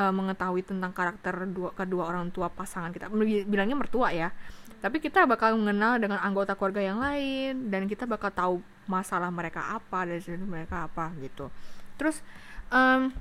eh, 0.00 0.08
mengetahui 0.08 0.64
tentang 0.64 0.96
karakter 0.96 1.44
dua 1.52 1.76
kedua 1.76 2.08
orang 2.08 2.32
tua 2.32 2.48
pasangan 2.48 2.96
kita 2.96 3.12
Bi- 3.12 3.44
bilangnya 3.44 3.76
mertua 3.76 4.08
ya 4.08 4.32
tapi 4.80 4.96
kita 4.96 5.28
bakal 5.28 5.60
mengenal 5.60 6.00
dengan 6.00 6.24
anggota 6.24 6.56
keluarga 6.56 6.80
yang 6.80 6.96
lain 6.96 7.68
dan 7.68 7.84
kita 7.84 8.08
bakal 8.08 8.32
tahu 8.32 8.56
masalah 8.88 9.28
mereka 9.28 9.76
apa 9.76 10.08
dan 10.08 10.40
mereka 10.48 10.88
apa 10.88 11.12
gitu. 11.20 11.52
Terus 12.00 12.24
em, 12.72 13.12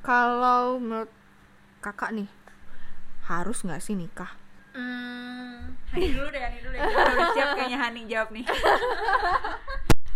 kalau 0.00 0.80
menurut 0.80 1.12
kakak 1.84 2.16
nih 2.16 2.28
harus 3.28 3.60
nggak 3.60 3.84
sih 3.84 3.92
nikah? 3.92 4.32
Hmm, 4.72 5.53
Hani 5.94 6.10
dulu 6.10 6.26
deh, 6.34 6.42
Hani 6.42 6.58
dulu 6.58 6.74
deh. 6.74 6.80
Udah 6.90 7.28
siap 7.38 7.48
kayaknya 7.54 7.78
Hani 7.78 8.00
jawab 8.10 8.28
nih. 8.34 8.44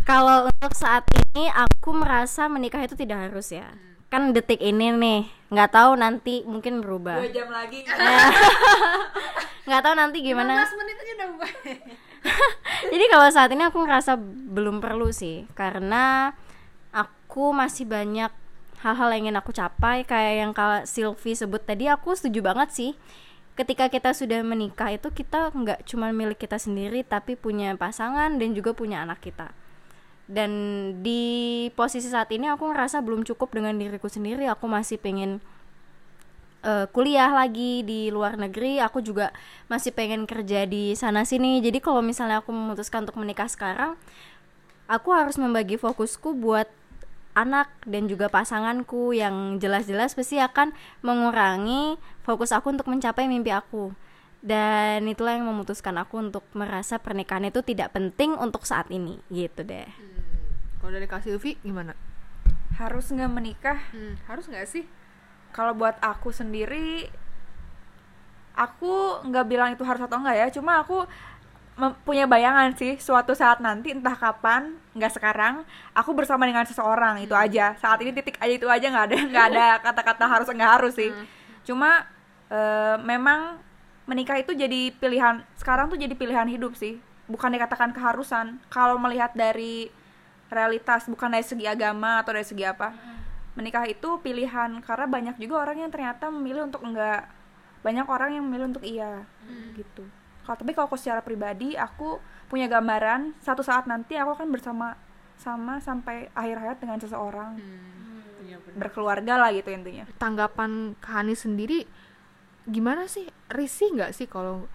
Kalau 0.03 0.39
untuk 0.51 0.73
saat 0.75 1.05
ini 1.15 1.47
aku 1.47 1.95
merasa 1.95 2.51
menikah 2.51 2.83
itu 2.83 2.99
tidak 2.99 3.31
harus 3.31 3.55
ya. 3.55 3.71
Kan 4.11 4.35
detik 4.35 4.59
ini 4.59 4.91
nih, 4.91 5.21
nggak 5.55 5.71
tahu 5.71 5.95
nanti 5.95 6.43
mungkin 6.49 6.83
berubah. 6.83 7.23
Dua 7.23 7.31
jam 7.31 7.49
lagi. 7.53 7.85
nggak 7.87 7.97
nggak 9.69 9.83
tahu 9.85 9.95
nanti 9.95 10.19
gimana 10.25 10.65
15 10.65 10.81
menit 10.81 10.97
aja 10.97 11.13
udah 11.13 11.29
buka. 11.37 11.49
jadi 12.93 13.05
kalau 13.13 13.29
saat 13.29 13.51
ini 13.53 13.63
aku 13.69 13.79
ngerasa 13.85 14.17
belum 14.51 14.81
perlu 14.81 15.13
sih 15.13 15.45
karena 15.53 16.33
aku 16.91 17.53
masih 17.53 17.85
banyak 17.85 18.33
hal-hal 18.81 19.13
yang 19.13 19.29
ingin 19.29 19.37
aku 19.37 19.53
capai 19.53 20.09
kayak 20.09 20.35
yang 20.41 20.51
kalau 20.57 20.83
Sylvie 20.89 21.37
sebut 21.37 21.63
tadi 21.63 21.91
aku 21.91 22.17
setuju 22.17 22.41
banget 22.41 22.73
sih 22.73 22.91
ketika 23.59 23.91
kita 23.91 24.15
sudah 24.15 24.39
menikah 24.47 24.95
itu 24.95 25.11
kita 25.11 25.51
nggak 25.51 25.83
cuma 25.83 26.15
milik 26.15 26.39
kita 26.39 26.63
sendiri 26.63 27.03
tapi 27.03 27.35
punya 27.35 27.75
pasangan 27.75 28.39
dan 28.39 28.55
juga 28.55 28.71
punya 28.71 29.03
anak 29.03 29.19
kita. 29.19 29.51
Dan 30.31 30.53
di 31.03 31.67
posisi 31.75 32.07
saat 32.07 32.31
ini 32.31 32.47
aku 32.47 32.71
ngerasa 32.71 33.03
belum 33.03 33.27
cukup 33.27 33.51
dengan 33.59 33.75
diriku 33.75 34.07
sendiri. 34.07 34.47
Aku 34.47 34.71
masih 34.71 35.01
pengen 35.01 35.43
uh, 36.63 36.87
kuliah 36.95 37.33
lagi 37.35 37.83
di 37.83 38.15
luar 38.15 38.39
negeri. 38.39 38.79
Aku 38.79 39.03
juga 39.03 39.35
masih 39.67 39.91
pengen 39.91 40.29
kerja 40.29 40.63
di 40.69 40.95
sana 40.95 41.27
sini. 41.27 41.59
Jadi 41.59 41.83
kalau 41.83 42.05
misalnya 42.05 42.45
aku 42.45 42.55
memutuskan 42.55 43.09
untuk 43.09 43.19
menikah 43.19 43.51
sekarang 43.51 43.99
aku 44.89 45.13
harus 45.13 45.37
membagi 45.37 45.77
fokusku 45.77 46.33
buat 46.35 46.67
anak 47.37 47.71
dan 47.87 48.11
juga 48.11 48.27
pasanganku 48.27 49.15
yang 49.15 49.63
jelas-jelas 49.63 50.19
pasti 50.19 50.43
akan 50.43 50.75
mengurangi 51.07 51.95
fokus 52.29 52.53
aku 52.53 52.77
untuk 52.77 52.93
mencapai 52.93 53.25
mimpi 53.25 53.49
aku. 53.49 53.97
Dan 54.39 55.09
itulah 55.09 55.35
yang 55.35 55.49
memutuskan 55.49 55.97
aku 55.97 56.21
untuk 56.21 56.45
merasa 56.53 57.01
pernikahan 57.01 57.49
itu 57.49 57.65
tidak 57.65 57.97
penting 57.97 58.37
untuk 58.37 58.69
saat 58.69 58.93
ini 58.93 59.19
gitu 59.33 59.65
deh. 59.65 59.89
Hmm. 59.89 60.79
Kalau 60.79 60.93
dari 60.93 61.09
Kak 61.09 61.25
Silvi 61.25 61.57
gimana? 61.65 61.97
harus 62.79 63.11
nggak 63.11 63.33
menikah? 63.35 63.79
Hmm, 63.91 64.15
harus 64.31 64.47
nggak 64.47 64.63
sih? 64.71 64.87
kalau 65.53 65.73
buat 65.75 65.97
aku 66.05 66.31
sendiri 66.33 67.09
aku 68.59 69.23
nggak 69.27 69.47
bilang 69.49 69.71
itu 69.73 69.83
harus 69.87 70.03
atau 70.03 70.19
enggak 70.19 70.37
ya. 70.37 70.47
Cuma 70.51 70.83
aku 70.83 71.07
punya 72.03 72.27
bayangan 72.27 72.75
sih 72.75 72.99
suatu 72.99 73.39
saat 73.39 73.63
nanti 73.63 73.95
entah 73.95 74.19
kapan 74.19 74.75
nggak 74.99 75.15
sekarang 75.15 75.63
aku 75.95 76.11
bersama 76.11 76.43
dengan 76.43 76.67
seseorang 76.67 77.23
itu 77.23 77.35
aja. 77.39 77.79
Saat 77.79 78.03
ini 78.03 78.11
titik 78.11 78.35
aja 78.43 78.51
itu 78.51 78.67
aja 78.67 78.87
nggak 78.91 79.07
ada 79.15 79.17
nggak 79.31 79.47
ada 79.55 79.67
kata-kata 79.87 80.25
harus 80.27 80.49
nggak 80.51 80.73
harus 80.79 80.95
sih. 80.99 81.15
Cuma 81.63 82.03
eh, 82.49 82.97
memang 83.01 83.61
menikah 84.09 84.41
itu 84.41 84.57
jadi 84.57 84.93
pilihan 84.97 85.45
sekarang 85.61 85.93
tuh 85.93 86.01
jadi 86.01 86.13
pilihan 86.17 86.49
hidup 86.49 86.75
sih. 86.75 87.01
Bukan 87.29 87.53
dikatakan 87.53 87.93
keharusan. 87.93 88.57
Kalau 88.73 88.97
melihat 88.97 89.37
dari 89.37 89.93
realitas 90.49 91.05
bukan 91.05 91.29
dari 91.29 91.45
segi 91.45 91.69
agama 91.69 92.25
atau 92.25 92.33
dari 92.33 92.47
segi 92.49 92.65
apa. 92.65 92.97
Menikah 93.53 93.85
itu 93.85 94.17
pilihan 94.25 94.81
karena 94.81 95.07
banyak 95.07 95.37
juga 95.37 95.69
orang 95.69 95.85
yang 95.85 95.91
ternyata 95.93 96.33
memilih 96.33 96.73
untuk 96.73 96.81
enggak. 96.81 97.29
Banyak 97.85 98.07
orang 98.09 98.41
yang 98.41 98.45
memilih 98.49 98.73
untuk 98.73 98.85
iya 98.85 99.29
gitu. 99.77 100.09
Kalau 100.49 100.57
tapi 100.57 100.73
kalau 100.73 100.89
aku 100.89 100.97
secara 100.97 101.21
pribadi 101.21 101.77
aku 101.77 102.17
punya 102.49 102.65
gambaran 102.65 103.37
satu 103.45 103.61
saat 103.61 103.85
nanti 103.85 104.17
aku 104.17 104.41
akan 104.41 104.49
bersama 104.49 104.97
sama 105.37 105.79
sampai 105.85 106.33
akhir 106.33 106.57
hayat 106.65 106.79
dengan 106.81 106.97
seseorang. 106.97 107.61
Iya 107.61 108.57
berkeluarga 108.77 109.35
lah 109.37 109.51
gitu 109.53 109.69
intinya. 109.69 110.05
Tanggapan 110.17 110.97
Kak 110.99 111.23
Hani 111.23 111.35
sendiri 111.37 111.85
gimana 112.69 113.09
sih? 113.09 113.27
Risih 113.49 113.97
nggak 113.97 114.13
sih 114.15 114.29
kalau 114.29 114.69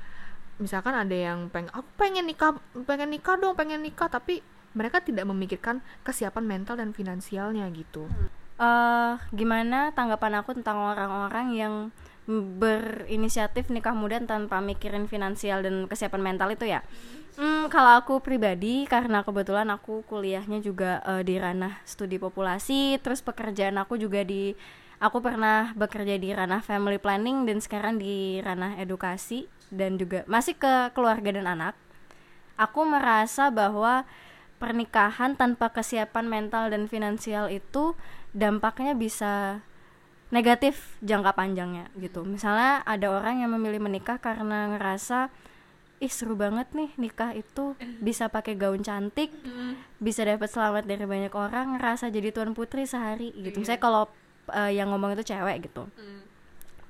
misalkan 0.62 0.94
ada 0.94 1.14
yang 1.14 1.50
pengen 1.50 1.74
aku 1.74 1.90
pengen 1.98 2.26
nikah 2.30 2.54
pengen 2.86 3.10
nikah 3.10 3.36
dong 3.42 3.58
pengen 3.58 3.82
nikah 3.82 4.06
tapi 4.06 4.46
mereka 4.78 5.02
tidak 5.02 5.26
memikirkan 5.26 5.82
kesiapan 6.06 6.46
mental 6.46 6.78
dan 6.78 6.94
finansialnya 6.94 7.70
gitu. 7.74 8.06
eh 8.54 9.14
gimana 9.34 9.90
tanggapan 9.98 10.46
aku 10.46 10.54
tentang 10.62 10.78
orang-orang 10.94 11.48
yang 11.58 11.74
berinisiatif 12.30 13.68
nikah 13.74 13.98
muda 13.98 14.22
tanpa 14.24 14.62
mikirin 14.62 15.10
finansial 15.10 15.66
dan 15.66 15.90
kesiapan 15.90 16.22
mental 16.22 16.54
itu 16.54 16.70
ya 16.70 16.86
Hmm, 17.34 17.66
kalau 17.74 17.98
aku 17.98 18.22
pribadi 18.22 18.86
karena 18.86 19.26
kebetulan 19.26 19.66
aku 19.74 20.06
kuliahnya 20.06 20.62
juga 20.62 21.02
eh, 21.02 21.26
di 21.26 21.42
ranah 21.42 21.82
studi 21.82 22.22
populasi, 22.22 23.02
terus 23.02 23.26
pekerjaan 23.26 23.74
aku 23.82 23.98
juga 23.98 24.22
di 24.22 24.54
aku 25.04 25.20
pernah 25.20 25.76
bekerja 25.76 26.16
di 26.16 26.32
ranah 26.32 26.64
family 26.64 26.96
planning 26.96 27.44
dan 27.44 27.60
sekarang 27.60 28.00
di 28.00 28.40
ranah 28.40 28.80
edukasi 28.80 29.52
dan 29.68 30.00
juga 30.00 30.24
masih 30.32 30.56
ke 30.56 30.96
keluarga 30.96 31.36
dan 31.36 31.44
anak. 31.44 31.76
Aku 32.56 32.88
merasa 32.88 33.52
bahwa 33.52 34.08
pernikahan 34.64 35.36
tanpa 35.36 35.76
kesiapan 35.76 36.32
mental 36.32 36.72
dan 36.72 36.88
finansial 36.88 37.52
itu 37.52 38.00
dampaknya 38.32 38.96
bisa 38.96 39.60
negatif 40.32 40.96
jangka 41.04 41.36
panjangnya 41.36 41.92
gitu. 42.00 42.24
Misalnya 42.24 42.80
ada 42.88 43.12
orang 43.12 43.44
yang 43.44 43.52
memilih 43.52 43.84
menikah 43.84 44.24
karena 44.24 44.72
ngerasa 44.72 45.28
ih 46.00 46.12
seru 46.12 46.40
banget 46.40 46.72
nih 46.72 46.92
nikah 46.96 47.36
itu 47.36 47.76
bisa 48.00 48.32
pakai 48.32 48.56
gaun 48.56 48.84
cantik, 48.84 49.36
bisa 50.00 50.24
dapat 50.24 50.48
selamat 50.48 50.88
dari 50.88 51.04
banyak 51.04 51.34
orang, 51.36 51.76
ngerasa 51.76 52.08
jadi 52.08 52.32
tuan 52.32 52.56
putri 52.56 52.88
sehari 52.88 53.36
gitu. 53.36 53.60
Misalnya 53.60 53.84
kalau 53.84 54.04
eh, 54.52 54.76
yang 54.76 54.92
ngomong 54.92 55.16
itu 55.16 55.24
cewek 55.32 55.70
gitu. 55.70 55.88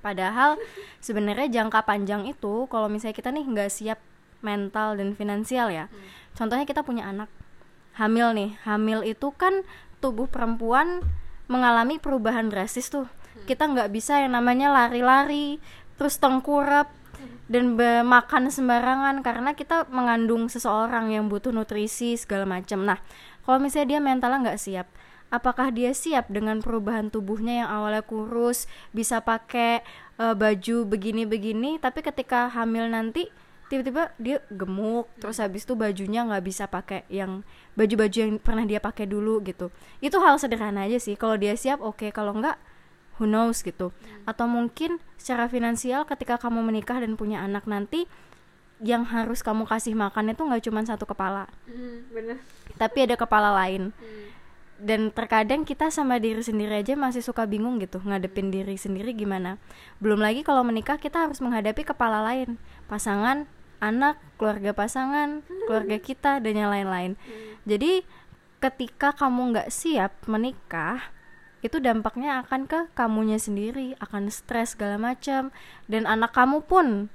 Padahal 0.01 0.57
sebenarnya 1.05 1.47
jangka 1.51 1.85
panjang 1.85 2.25
itu 2.25 2.65
kalau 2.67 2.89
misalnya 2.89 3.15
kita 3.15 3.29
nih 3.29 3.45
nggak 3.45 3.69
siap 3.69 3.99
mental 4.43 4.99
dan 4.99 5.15
finansial 5.15 5.71
ya. 5.71 5.87
Contohnya 6.33 6.65
kita 6.65 6.83
punya 6.83 7.07
anak 7.07 7.29
hamil 7.95 8.33
nih. 8.33 8.57
Hamil 8.65 9.05
itu 9.05 9.31
kan 9.31 9.63
tubuh 10.01 10.27
perempuan 10.27 10.99
mengalami 11.47 12.01
perubahan 12.01 12.49
drastis 12.51 12.89
tuh. 12.91 13.07
Kita 13.47 13.65
nggak 13.69 13.89
bisa 13.91 14.19
yang 14.19 14.35
namanya 14.35 14.69
lari-lari, 14.71 15.57
terus 15.95 16.19
tengkurap 16.19 16.91
dan 17.47 17.75
be- 17.75 18.03
makan 18.03 18.49
sembarangan 18.49 19.19
karena 19.21 19.51
kita 19.53 19.87
mengandung 19.91 20.47
seseorang 20.47 21.11
yang 21.11 21.27
butuh 21.27 21.51
nutrisi 21.51 22.15
segala 22.15 22.47
macam. 22.47 22.83
Nah, 22.83 22.99
kalau 23.43 23.59
misalnya 23.59 23.95
dia 23.95 23.99
mentalnya 23.99 24.39
nggak 24.51 24.59
siap, 24.59 24.87
apakah 25.33 25.73
dia 25.73 25.97
siap 25.97 26.29
dengan 26.29 26.61
perubahan 26.61 27.09
tubuhnya 27.09 27.65
yang 27.65 27.69
awalnya 27.73 28.05
kurus, 28.05 28.69
bisa 28.93 29.25
pakai 29.25 29.81
eh, 30.21 30.35
baju 30.37 30.85
begini-begini, 30.85 31.81
tapi 31.81 32.05
ketika 32.05 32.53
hamil 32.53 32.85
nanti 32.85 33.33
tiba-tiba 33.73 34.13
dia 34.21 34.37
gemuk, 34.53 35.09
terus 35.17 35.41
habis 35.41 35.65
itu 35.65 35.73
bajunya 35.73 36.21
nggak 36.29 36.43
bisa 36.45 36.69
pakai 36.69 37.09
yang 37.09 37.41
baju-baju 37.73 38.17
yang 38.21 38.37
pernah 38.37 38.69
dia 38.69 38.77
pakai 38.77 39.09
dulu 39.09 39.41
gitu. 39.41 39.73
Itu 39.97 40.21
hal 40.21 40.37
sederhana 40.37 40.85
aja 40.85 41.01
sih. 41.01 41.17
Kalau 41.17 41.33
dia 41.41 41.57
siap, 41.57 41.81
oke. 41.81 42.13
Kalau 42.13 42.37
nggak, 42.37 42.61
who 43.17 43.29
knows 43.29 43.61
gitu 43.61 43.93
atau 44.25 44.45
mungkin 44.49 44.97
secara 45.19 45.45
finansial 45.49 46.05
ketika 46.09 46.41
kamu 46.41 46.65
menikah 46.65 46.97
dan 46.97 47.13
punya 47.13 47.45
anak 47.45 47.65
nanti 47.69 48.09
yang 48.81 49.05
harus 49.05 49.45
kamu 49.45 49.69
kasih 49.69 49.93
makan 49.93 50.33
itu 50.33 50.41
nggak 50.43 50.63
cuma 50.65 50.81
satu 50.83 51.05
kepala 51.05 51.47
bener. 52.09 52.41
tapi 52.75 53.05
ada 53.05 53.15
kepala 53.15 53.53
lain 53.53 53.93
dan 54.83 55.09
terkadang 55.15 55.63
kita 55.63 55.87
sama 55.87 56.19
diri 56.19 56.43
sendiri 56.43 56.83
aja 56.83 56.99
masih 56.99 57.23
suka 57.23 57.47
bingung 57.47 57.79
gitu 57.79 58.03
ngadepin 58.03 58.51
diri 58.51 58.75
sendiri 58.75 59.15
gimana. 59.15 59.55
Belum 60.03 60.19
lagi 60.19 60.43
kalau 60.43 60.61
menikah 60.67 60.99
kita 60.99 61.23
harus 61.23 61.39
menghadapi 61.39 61.87
kepala 61.87 62.19
lain 62.19 62.59
pasangan 62.91 63.47
anak 63.79 64.19
keluarga 64.35 64.75
pasangan 64.75 65.43
keluarga 65.65 65.97
kita 65.97 66.43
dan 66.43 66.53
yang 66.59 66.69
lain-lain. 66.69 67.15
Jadi 67.63 68.03
ketika 68.59 69.15
kamu 69.15 69.55
nggak 69.55 69.69
siap 69.71 70.11
menikah 70.27 70.99
itu 71.63 71.79
dampaknya 71.79 72.43
akan 72.43 72.67
ke 72.67 72.91
kamunya 72.91 73.39
sendiri 73.39 73.95
akan 74.03 74.27
stres 74.27 74.75
segala 74.75 74.99
macam. 74.99 75.55
Dan 75.87 76.03
anak 76.03 76.35
kamu 76.35 76.67
pun 76.67 77.07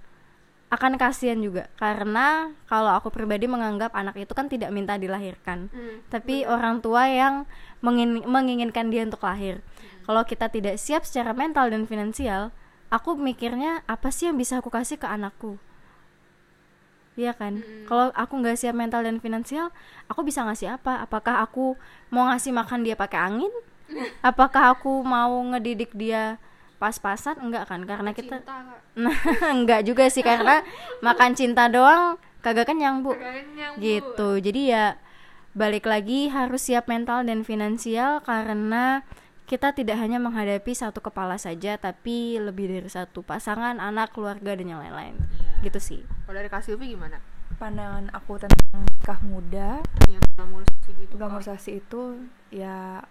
akan 0.68 1.00
kasihan 1.00 1.40
juga 1.40 1.72
karena 1.80 2.52
kalau 2.68 2.92
aku 2.92 3.08
pribadi 3.08 3.48
menganggap 3.48 3.88
anak 3.96 4.20
itu 4.20 4.32
kan 4.36 4.52
tidak 4.52 4.68
minta 4.68 5.00
dilahirkan. 5.00 5.72
Tapi 6.12 6.44
orang 6.44 6.84
tua 6.84 7.08
yang 7.08 7.48
mengin- 7.80 8.24
menginginkan 8.28 8.92
dia 8.92 9.08
untuk 9.08 9.24
lahir. 9.24 9.64
Kalau 10.04 10.22
kita 10.28 10.52
tidak 10.52 10.76
siap 10.76 11.08
secara 11.08 11.32
mental 11.32 11.72
dan 11.72 11.88
finansial 11.88 12.52
aku 12.88 13.16
mikirnya 13.16 13.84
apa 13.84 14.08
sih 14.08 14.28
yang 14.28 14.36
bisa 14.36 14.60
aku 14.60 14.72
kasih 14.72 14.96
ke 15.00 15.08
anakku? 15.08 15.60
Iya 17.18 17.34
kan, 17.34 17.58
kalau 17.90 18.14
aku 18.14 18.38
nggak 18.38 18.54
siap 18.54 18.78
mental 18.78 19.02
dan 19.02 19.18
finansial, 19.18 19.74
aku 20.06 20.22
bisa 20.22 20.46
ngasih 20.46 20.78
apa? 20.78 21.02
Apakah 21.02 21.42
aku 21.42 21.74
mau 22.14 22.30
ngasih 22.30 22.54
makan 22.54 22.86
dia 22.86 22.94
pakai 22.94 23.18
angin? 23.18 23.50
Apakah 24.22 24.78
aku 24.78 25.02
mau 25.02 25.34
ngedidik 25.50 25.98
dia 25.98 26.38
pas-pasan? 26.78 27.38
Enggak 27.42 27.68
kan, 27.68 27.82
karena 27.84 28.10
kita 28.14 28.42
Nah, 29.02 29.14
enggak 29.54 29.86
juga 29.86 30.10
sih 30.10 30.26
karena 30.26 30.66
makan 30.98 31.38
cinta 31.38 31.70
doang 31.70 32.18
kagak 32.42 32.66
kenyang, 32.66 33.06
Bu. 33.06 33.14
Gitu. 33.78 34.28
Jadi 34.42 34.74
ya 34.74 34.98
balik 35.54 35.86
lagi 35.86 36.30
harus 36.30 36.66
siap 36.66 36.90
mental 36.90 37.22
dan 37.26 37.42
finansial 37.46 38.22
karena 38.22 39.02
kita 39.48 39.72
tidak 39.72 39.96
hanya 39.96 40.20
menghadapi 40.20 40.76
satu 40.76 41.00
kepala 41.00 41.40
saja 41.40 41.80
tapi 41.80 42.36
lebih 42.36 42.68
dari 42.68 42.90
satu 42.90 43.22
pasangan, 43.22 43.78
anak, 43.80 44.12
keluarga 44.12 44.58
dan 44.58 44.66
yang 44.66 44.80
lain-lain. 44.82 45.14
Gitu 45.62 45.78
sih. 45.78 46.00
Kalau 46.26 46.36
dari 46.36 46.50
Silvi 46.62 46.94
gimana? 46.94 47.18
pandangan 47.58 48.06
aku 48.14 48.38
tentang 48.38 48.86
nikah 48.86 49.20
muda 49.26 49.70
Yang 50.06 50.24
glamorisasi 50.38 50.90
gitu. 50.94 51.12
glamorisasi 51.18 51.70
itu 51.82 52.02
ya 52.54 53.02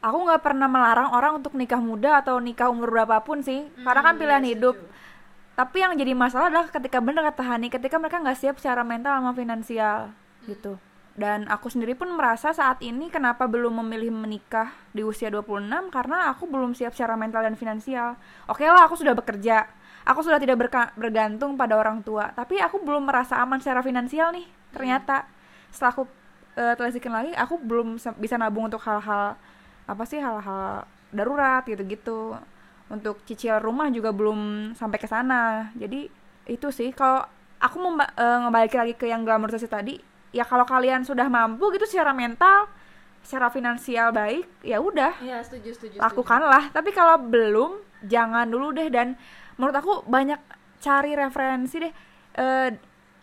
aku 0.00 0.18
nggak 0.26 0.42
pernah 0.42 0.68
melarang 0.68 1.12
orang 1.12 1.40
untuk 1.40 1.52
nikah 1.56 1.80
muda 1.80 2.24
atau 2.24 2.40
nikah 2.40 2.72
umur 2.72 2.88
berapapun 2.92 3.44
sih. 3.44 3.68
Karena 3.84 4.00
kan 4.00 4.14
pilihan 4.16 4.44
hidup. 4.44 4.76
Tapi 5.54 5.84
yang 5.84 5.92
jadi 5.92 6.16
masalah 6.16 6.48
adalah 6.48 6.66
ketika 6.72 7.04
bener 7.04 7.20
kata 7.20 7.44
Hani 7.44 7.68
ketika 7.68 8.00
mereka 8.00 8.16
nggak 8.24 8.38
siap 8.40 8.56
secara 8.56 8.80
mental 8.80 9.20
sama 9.20 9.36
finansial 9.36 10.08
gitu. 10.48 10.80
Dan 11.12 11.44
aku 11.52 11.68
sendiri 11.68 11.92
pun 11.92 12.08
merasa 12.16 12.48
saat 12.56 12.80
ini 12.80 13.12
kenapa 13.12 13.44
belum 13.44 13.84
memilih 13.84 14.08
menikah 14.08 14.72
di 14.96 15.04
usia 15.04 15.28
26 15.28 15.92
karena 15.92 16.32
aku 16.32 16.48
belum 16.48 16.72
siap 16.72 16.96
secara 16.96 17.12
mental 17.12 17.44
dan 17.44 17.60
finansial. 17.60 18.16
Oke 18.48 18.64
lah 18.64 18.88
aku 18.88 18.96
sudah 18.96 19.12
bekerja. 19.12 19.68
Aku 20.08 20.24
sudah 20.24 20.40
tidak 20.40 20.56
bergantung 20.96 21.60
pada 21.60 21.76
orang 21.76 22.00
tua. 22.00 22.32
Tapi 22.32 22.56
aku 22.56 22.80
belum 22.80 23.04
merasa 23.04 23.36
aman 23.36 23.60
secara 23.60 23.84
finansial 23.84 24.32
nih 24.32 24.48
ternyata. 24.72 25.28
Setelah 25.68 25.92
aku 25.92 26.02
uh, 26.56 26.74
telitikan 26.80 27.12
lagi 27.12 27.36
aku 27.36 27.60
belum 27.60 28.00
bisa 28.16 28.34
nabung 28.40 28.72
untuk 28.72 28.80
hal-hal 28.80 29.36
apa 29.86 30.04
sih 30.04 30.20
hal-hal 30.20 30.84
darurat 31.14 31.62
gitu-gitu. 31.64 32.36
Untuk 32.90 33.22
cicil 33.22 33.62
rumah 33.62 33.86
juga 33.94 34.10
belum 34.10 34.72
sampai 34.74 34.98
ke 34.98 35.06
sana. 35.06 35.70
Jadi 35.78 36.10
itu 36.50 36.68
sih. 36.74 36.90
Kalau 36.90 37.22
aku 37.62 37.76
mau 37.78 37.94
uh, 37.94 38.38
ngebalik 38.46 38.74
lagi 38.74 38.94
ke 38.98 39.06
yang 39.06 39.22
glamorisasi 39.22 39.68
tadi 39.70 39.94
ya 40.30 40.46
kalau 40.46 40.62
kalian 40.62 41.02
sudah 41.02 41.26
mampu 41.26 41.74
gitu 41.74 41.84
secara 41.84 42.14
mental 42.14 42.70
secara 43.20 43.52
finansial 43.52 44.10
baik 44.10 44.48
ya 44.64 44.80
udah. 44.80 45.12
Iya, 45.20 45.44
setuju, 45.44 45.76
setuju. 45.76 45.96
lakukanlah. 46.00 46.72
Tapi 46.72 46.90
kalau 46.90 47.20
belum 47.20 47.78
jangan 48.08 48.48
dulu 48.48 48.72
deh. 48.72 48.88
Dan 48.88 49.14
menurut 49.60 49.76
aku 49.76 49.92
banyak 50.08 50.40
cari 50.80 51.12
referensi 51.12 51.76
deh. 51.78 51.92
Eh, 52.40 52.70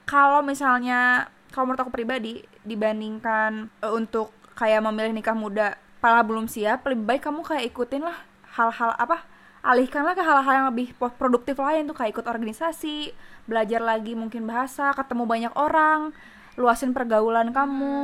kalau 0.05 0.45
misalnya 0.45 1.25
kalau 1.49 1.71
menurut 1.73 1.81
aku 1.89 1.93
pribadi 1.93 2.45
dibandingkan 2.61 3.73
eh, 3.81 3.91
untuk 3.91 4.31
kayak 4.53 4.85
memilih 4.85 5.17
nikah 5.17 5.37
muda 5.37 5.73
pala 6.07 6.23
belum 6.23 6.47
siap 6.47 6.87
lebih 6.87 7.03
baik 7.03 7.27
kamu 7.27 7.43
kayak 7.43 7.67
ikutin 7.67 8.07
lah 8.07 8.15
hal-hal 8.55 8.95
apa 8.95 9.27
alihkanlah 9.59 10.15
ke 10.15 10.23
hal-hal 10.23 10.53
yang 10.63 10.67
lebih 10.71 10.95
produktif 10.95 11.59
lain 11.59 11.83
tuh 11.83 11.99
kayak 11.99 12.15
ikut 12.15 12.23
organisasi 12.23 13.11
belajar 13.43 13.83
lagi 13.83 14.15
mungkin 14.15 14.47
bahasa 14.47 14.95
ketemu 14.95 15.27
banyak 15.27 15.53
orang 15.59 16.15
luasin 16.55 16.95
pergaulan 16.95 17.51
kamu 17.51 17.99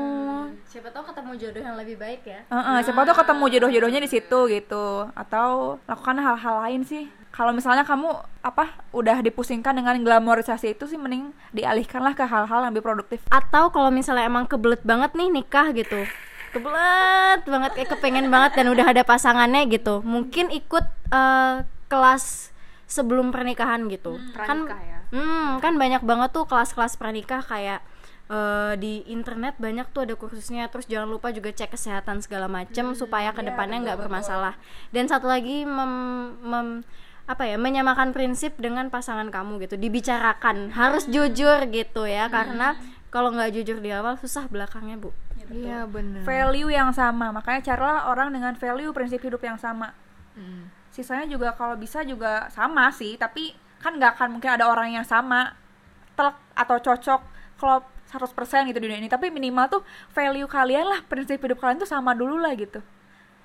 Siapa 0.67 0.91
tahu 0.91 1.15
ketemu 1.15 1.31
jodoh 1.39 1.63
yang 1.63 1.79
lebih 1.79 1.95
baik 1.95 2.27
ya. 2.27 2.43
Heeh, 2.51 2.77
siapa 2.83 3.07
tuh 3.07 3.15
ketemu 3.15 3.43
jodoh-jodohnya 3.55 4.01
di 4.03 4.09
situ 4.11 4.39
gitu 4.51 5.07
atau 5.15 5.79
lakukan 5.87 6.19
hal-hal 6.19 6.55
lain 6.59 6.83
sih 6.83 7.07
kalau 7.31 7.55
misalnya 7.55 7.87
kamu 7.87 8.19
apa 8.43 8.83
udah 8.91 9.23
dipusingkan 9.23 9.79
dengan 9.79 9.95
glamorisasi 10.03 10.75
itu 10.75 10.91
sih 10.91 10.99
mending 10.99 11.31
dialihkanlah 11.55 12.19
ke 12.19 12.27
hal-hal 12.27 12.67
yang 12.67 12.75
lebih 12.75 12.83
produktif 12.83 13.23
Atau 13.31 13.71
kalau 13.71 13.87
misalnya 13.95 14.27
emang 14.27 14.43
kebelet 14.43 14.83
banget 14.83 15.15
nih 15.15 15.31
nikah 15.31 15.71
gitu. 15.71 16.03
Kebelet 16.53 17.41
banget 17.43 17.71
kayak 17.73 17.89
kepengen 17.97 18.27
banget 18.29 18.61
dan 18.61 18.65
udah 18.69 18.85
ada 18.93 19.01
pasangannya 19.01 19.65
gitu. 19.67 20.05
Mungkin 20.05 20.53
ikut 20.53 20.85
eh, 21.09 21.55
kelas 21.89 22.53
sebelum 22.85 23.33
pernikahan 23.33 23.89
gitu. 23.89 24.21
kan 24.37 24.69
pranikah 24.69 24.81
ya. 24.85 24.99
Hmm, 25.09 25.57
kan 25.61 25.77
banyak 25.77 26.05
banget 26.05 26.29
tuh 26.33 26.45
kelas-kelas 26.45 26.97
pranikah 27.01 27.41
kayak 27.41 27.81
eh, 28.29 28.73
di 28.77 29.01
internet 29.09 29.57
banyak 29.57 29.89
tuh 29.93 30.05
ada 30.05 30.13
kursusnya 30.13 30.69
terus 30.69 30.85
jangan 30.85 31.09
lupa 31.09 31.33
juga 31.33 31.49
cek 31.49 31.73
kesehatan 31.73 32.21
segala 32.21 32.45
macem 32.45 32.93
supaya 32.93 33.33
ke 33.33 33.41
depannya 33.41 33.81
nggak 33.81 33.99
bermasalah 34.05 34.53
dan 34.93 35.09
satu 35.09 35.25
lagi 35.29 35.65
mem- 35.65 36.37
mem- 36.41 36.85
apa 37.23 37.47
ya 37.47 37.55
menyamakan 37.55 38.11
prinsip 38.11 38.51
dengan 38.59 38.91
pasangan 38.91 39.31
kamu 39.31 39.63
gitu 39.63 39.79
dibicarakan 39.79 40.75
harus 40.75 41.07
jujur 41.07 41.63
gitu 41.71 42.03
ya 42.03 42.27
karena 42.27 42.75
kalau 43.13 43.29
nggak 43.29 43.53
jujur 43.53 43.77
di 43.77 43.93
awal 43.93 44.17
susah 44.17 44.49
belakangnya 44.49 44.97
bu. 44.97 45.13
Iya 45.53 45.85
benar. 45.85 46.25
value 46.25 46.73
yang 46.73 46.89
sama. 46.97 47.29
Makanya 47.29 47.61
carilah 47.61 48.09
orang 48.09 48.33
dengan 48.33 48.57
value 48.57 48.89
prinsip 48.89 49.21
hidup 49.21 49.45
yang 49.45 49.61
sama. 49.61 49.93
Mm. 50.33 50.65
sisanya 50.89 51.29
juga 51.29 51.53
kalau 51.53 51.77
bisa 51.77 52.01
juga 52.01 52.49
sama 52.49 52.89
sih 52.89 53.17
tapi 53.21 53.53
kan 53.81 53.97
nggak 53.97 54.17
akan 54.17 54.37
mungkin 54.37 54.57
ada 54.57 54.65
orang 54.65 54.93
yang 54.97 55.05
sama 55.05 55.53
telak 56.17 56.37
atau 56.57 56.77
cocok 56.81 57.21
klop 57.57 57.85
100% 58.09 58.69
gitu 58.73 58.81
di 58.81 58.85
dunia 58.89 58.97
ini. 58.97 59.09
Tapi 59.09 59.29
minimal 59.29 59.69
tuh 59.69 59.81
value 60.09 60.49
kalian 60.49 60.89
lah 60.89 61.05
prinsip 61.05 61.37
hidup 61.37 61.61
kalian 61.61 61.77
tuh 61.81 61.89
sama 61.89 62.17
dulu 62.17 62.41
lah 62.41 62.57
gitu. 62.57 62.81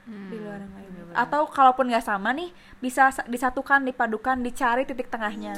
Di 0.09 0.37
luar 0.41 0.65
yang 0.65 0.73
lain. 0.73 1.13
Atau 1.13 1.45
kalaupun 1.49 1.93
nggak 1.93 2.05
sama 2.09 2.33
nih 2.33 2.53
bisa 2.81 3.13
sa- 3.13 3.29
disatukan 3.29 3.85
dipadukan 3.85 4.41
dicari 4.41 4.89
titik 4.89 5.13
tengahnya 5.13 5.57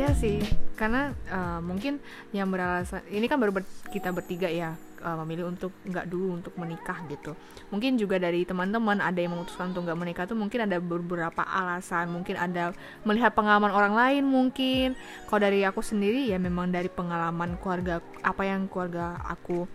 Iya 0.00 0.16
sih, 0.16 0.40
karena 0.80 1.12
eh, 1.28 1.60
mungkin 1.60 2.00
yang 2.32 2.48
beralasan 2.48 3.04
ini 3.12 3.28
kan 3.28 3.36
baru 3.36 3.60
ber- 3.60 3.68
kita 3.92 4.08
bertiga 4.16 4.48
ya 4.48 4.72
eh, 4.96 5.16
memilih 5.20 5.52
untuk 5.52 5.76
nggak 5.84 6.08
dulu 6.08 6.40
untuk 6.40 6.56
menikah 6.56 7.04
gitu. 7.12 7.36
Mungkin 7.68 8.00
juga 8.00 8.16
dari 8.16 8.48
teman-teman 8.48 8.96
ada 9.04 9.20
yang 9.20 9.36
memutuskan 9.36 9.76
untuk 9.76 9.84
nggak 9.84 10.00
menikah 10.00 10.24
tuh 10.24 10.40
mungkin 10.40 10.64
ada 10.64 10.80
beberapa 10.80 11.44
alasan, 11.44 12.08
mungkin 12.16 12.40
ada 12.40 12.72
melihat 13.04 13.36
pengalaman 13.36 13.76
orang 13.76 13.92
lain 13.92 14.24
mungkin. 14.24 14.96
Kalau 15.28 15.40
dari 15.44 15.68
aku 15.68 15.84
sendiri 15.84 16.32
ya 16.32 16.40
memang 16.40 16.72
dari 16.72 16.88
pengalaman 16.88 17.60
keluarga 17.60 18.00
apa 18.24 18.40
yang 18.48 18.72
keluarga 18.72 19.20
aku 19.28 19.68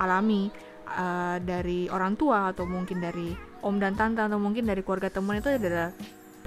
alami 0.00 0.48
eh, 0.88 1.36
dari 1.44 1.92
orang 1.92 2.16
tua 2.16 2.56
atau 2.56 2.64
mungkin 2.64 3.04
dari 3.04 3.36
om 3.60 3.76
dan 3.76 3.92
tante 3.92 4.24
atau 4.24 4.40
mungkin 4.40 4.64
dari 4.64 4.80
keluarga 4.80 5.12
teman 5.12 5.44
itu 5.44 5.52
adalah 5.52 5.92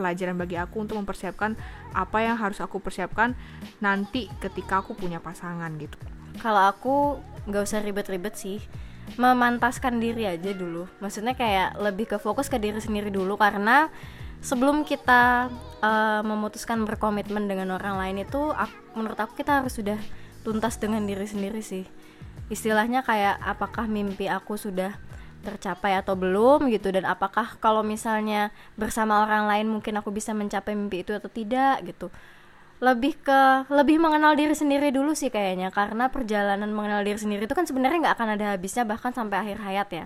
pelajaran 0.01 0.33
bagi 0.33 0.57
aku 0.57 0.81
untuk 0.81 0.97
mempersiapkan 0.97 1.53
apa 1.93 2.17
yang 2.25 2.41
harus 2.41 2.57
aku 2.57 2.81
persiapkan 2.81 3.37
nanti 3.77 4.25
ketika 4.41 4.81
aku 4.81 4.97
punya 4.97 5.21
pasangan 5.21 5.69
gitu. 5.77 5.93
kalau 6.41 6.65
aku 6.65 7.21
nggak 7.45 7.61
usah 7.61 7.85
ribet-ribet 7.85 8.33
sih. 8.33 8.57
Memantaskan 9.19 9.99
diri 9.99 10.23
aja 10.23 10.55
dulu. 10.55 10.87
Maksudnya 11.03 11.35
kayak 11.35 11.75
lebih 11.81 12.15
ke 12.15 12.17
fokus 12.21 12.47
ke 12.47 12.55
diri 12.61 12.79
sendiri 12.79 13.11
dulu 13.11 13.35
karena 13.35 13.91
sebelum 14.39 14.87
kita 14.87 15.51
eh, 15.83 16.21
memutuskan 16.23 16.87
berkomitmen 16.87 17.49
dengan 17.49 17.75
orang 17.75 17.99
lain 17.99 18.23
itu 18.23 18.39
ak- 18.55 18.95
menurut 18.95 19.19
aku 19.19 19.35
kita 19.35 19.61
harus 19.61 19.75
sudah 19.75 19.99
tuntas 20.47 20.79
dengan 20.79 21.03
diri 21.03 21.27
sendiri 21.27 21.59
sih. 21.59 21.83
Istilahnya 22.47 23.03
kayak 23.03 23.41
apakah 23.43 23.89
mimpi 23.89 24.31
aku 24.31 24.55
sudah 24.55 24.95
tercapai 25.41 25.97
atau 25.97 26.13
belum 26.13 26.69
gitu 26.69 26.93
dan 26.93 27.10
apakah 27.10 27.58
kalau 27.58 27.82
misalnya 27.82 28.54
bersama 28.77 29.25
orang 29.25 29.49
lain 29.49 29.67
mungkin 29.67 29.97
aku 29.97 30.13
bisa 30.13 30.32
mencapai 30.32 30.77
mimpi 30.77 31.01
itu 31.01 31.12
atau 31.17 31.27
tidak 31.27 31.82
gitu. 31.86 32.13
Lebih 32.82 33.13
ke 33.21 33.69
lebih 33.69 34.01
mengenal 34.01 34.34
diri 34.34 34.54
sendiri 34.58 34.89
dulu 34.89 35.13
sih 35.13 35.30
kayaknya 35.30 35.69
karena 35.69 36.10
perjalanan 36.10 36.69
mengenal 36.73 37.06
diri 37.06 37.17
sendiri 37.17 37.45
itu 37.45 37.54
kan 37.54 37.65
sebenarnya 37.65 38.10
nggak 38.10 38.15
akan 38.17 38.30
ada 38.38 38.45
habisnya 38.58 38.86
bahkan 38.86 39.13
sampai 39.13 39.38
akhir 39.41 39.58
hayat 39.62 39.89
ya. 39.89 40.06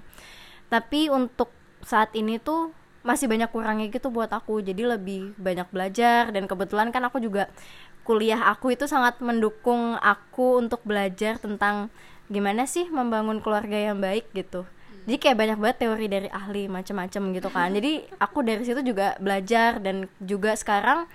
Tapi 0.67 1.07
untuk 1.11 1.51
saat 1.85 2.11
ini 2.17 2.41
tuh 2.41 2.73
masih 3.05 3.29
banyak 3.29 3.53
kurangnya 3.53 3.93
gitu 3.93 4.09
buat 4.09 4.33
aku 4.33 4.65
jadi 4.65 4.97
lebih 4.97 5.37
banyak 5.37 5.69
belajar 5.69 6.33
dan 6.33 6.49
kebetulan 6.49 6.89
kan 6.89 7.05
aku 7.05 7.21
juga 7.21 7.53
kuliah 8.01 8.49
aku 8.49 8.73
itu 8.73 8.89
sangat 8.89 9.21
mendukung 9.21 9.93
aku 10.01 10.57
untuk 10.57 10.81
belajar 10.81 11.37
tentang 11.37 11.93
gimana 12.33 12.65
sih 12.65 12.89
membangun 12.89 13.45
keluarga 13.45 13.77
yang 13.77 14.01
baik 14.01 14.25
gitu 14.33 14.65
jadi 15.05 15.17
kayak 15.21 15.37
banyak 15.37 15.57
banget 15.61 15.77
teori 15.85 16.05
dari 16.09 16.29
ahli 16.33 16.65
macam-macam 16.65 17.21
gitu 17.37 17.49
kan. 17.53 17.69
Jadi 17.77 18.09
aku 18.17 18.41
dari 18.41 18.63
situ 18.65 18.81
juga 18.81 19.13
belajar 19.21 19.77
dan 19.77 20.09
juga 20.17 20.57
sekarang 20.57 21.05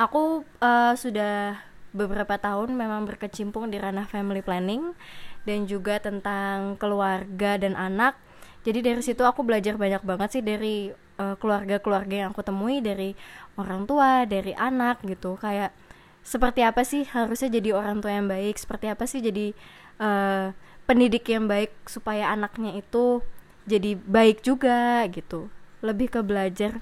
aku 0.00 0.40
eh, 0.64 0.94
sudah 0.96 1.60
beberapa 1.92 2.40
tahun 2.40 2.72
memang 2.72 3.04
berkecimpung 3.08 3.68
di 3.68 3.76
ranah 3.76 4.08
family 4.08 4.40
planning 4.40 4.96
dan 5.44 5.68
juga 5.68 6.00
tentang 6.00 6.80
keluarga 6.80 7.60
dan 7.60 7.76
anak. 7.76 8.16
Jadi 8.64 8.82
dari 8.82 9.02
situ 9.04 9.22
aku 9.22 9.44
belajar 9.44 9.76
banyak 9.76 10.00
banget 10.00 10.40
sih 10.40 10.42
dari 10.42 10.88
eh, 10.96 11.36
keluarga-keluarga 11.36 12.16
yang 12.24 12.28
aku 12.32 12.40
temui 12.40 12.80
dari 12.80 13.12
orang 13.60 13.84
tua 13.84 14.24
dari 14.24 14.56
anak 14.56 15.04
gitu. 15.04 15.36
Kayak 15.36 15.76
seperti 16.24 16.64
apa 16.64 16.88
sih 16.88 17.04
harusnya 17.04 17.52
jadi 17.52 17.76
orang 17.76 18.00
tua 18.00 18.16
yang 18.16 18.32
baik? 18.32 18.56
Seperti 18.56 18.88
apa 18.88 19.04
sih 19.04 19.20
jadi 19.20 19.52
eh, 20.00 20.46
pendidik 20.86 21.26
yang 21.28 21.50
baik 21.50 21.74
supaya 21.90 22.30
anaknya 22.32 22.78
itu 22.78 23.20
jadi 23.66 23.98
baik 23.98 24.46
juga 24.46 25.04
gitu. 25.10 25.50
Lebih 25.82 26.14
ke 26.14 26.20
belajar 26.22 26.80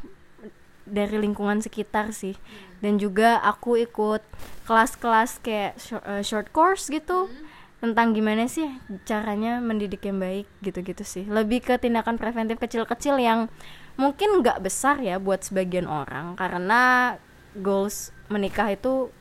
dari 0.84 1.16
lingkungan 1.16 1.64
sekitar 1.64 2.12
sih. 2.12 2.36
Dan 2.84 3.00
juga 3.00 3.40
aku 3.40 3.80
ikut 3.80 4.20
kelas-kelas 4.68 5.40
kayak 5.40 5.80
short, 5.80 6.04
eh, 6.04 6.22
short 6.22 6.48
course 6.52 6.92
gitu 6.92 7.32
tentang 7.80 8.16
gimana 8.16 8.48
sih 8.48 8.64
caranya 9.04 9.60
mendidik 9.60 10.04
yang 10.08 10.20
baik 10.20 10.48
gitu-gitu 10.60 11.04
sih. 11.04 11.24
Lebih 11.24 11.64
ke 11.64 11.74
tindakan 11.80 12.16
preventif 12.20 12.60
kecil-kecil 12.60 13.20
yang 13.20 13.48
mungkin 13.96 14.40
nggak 14.40 14.60
besar 14.64 15.00
ya 15.00 15.20
buat 15.20 15.44
sebagian 15.44 15.86
orang 15.86 16.34
karena 16.34 17.14
goals 17.54 18.10
menikah 18.26 18.72
itu 18.74 19.12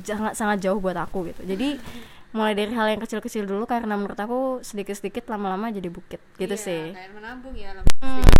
sangat 0.00 0.32
sangat 0.38 0.58
jauh 0.64 0.80
buat 0.80 0.96
aku 0.96 1.34
gitu. 1.34 1.42
Jadi 1.44 1.76
mulai 2.30 2.54
dari 2.54 2.70
hal 2.70 2.86
yang 2.86 3.02
kecil-kecil 3.02 3.42
dulu 3.42 3.66
karena 3.66 3.98
menurut 3.98 4.14
aku 4.14 4.62
sedikit-sedikit 4.62 5.26
lama-lama 5.26 5.74
jadi 5.74 5.90
bukit. 5.90 6.22
Gitu 6.38 6.54
sih. 6.54 6.94
Kayak 6.94 7.12
menabung 7.18 7.54
ya, 7.58 7.74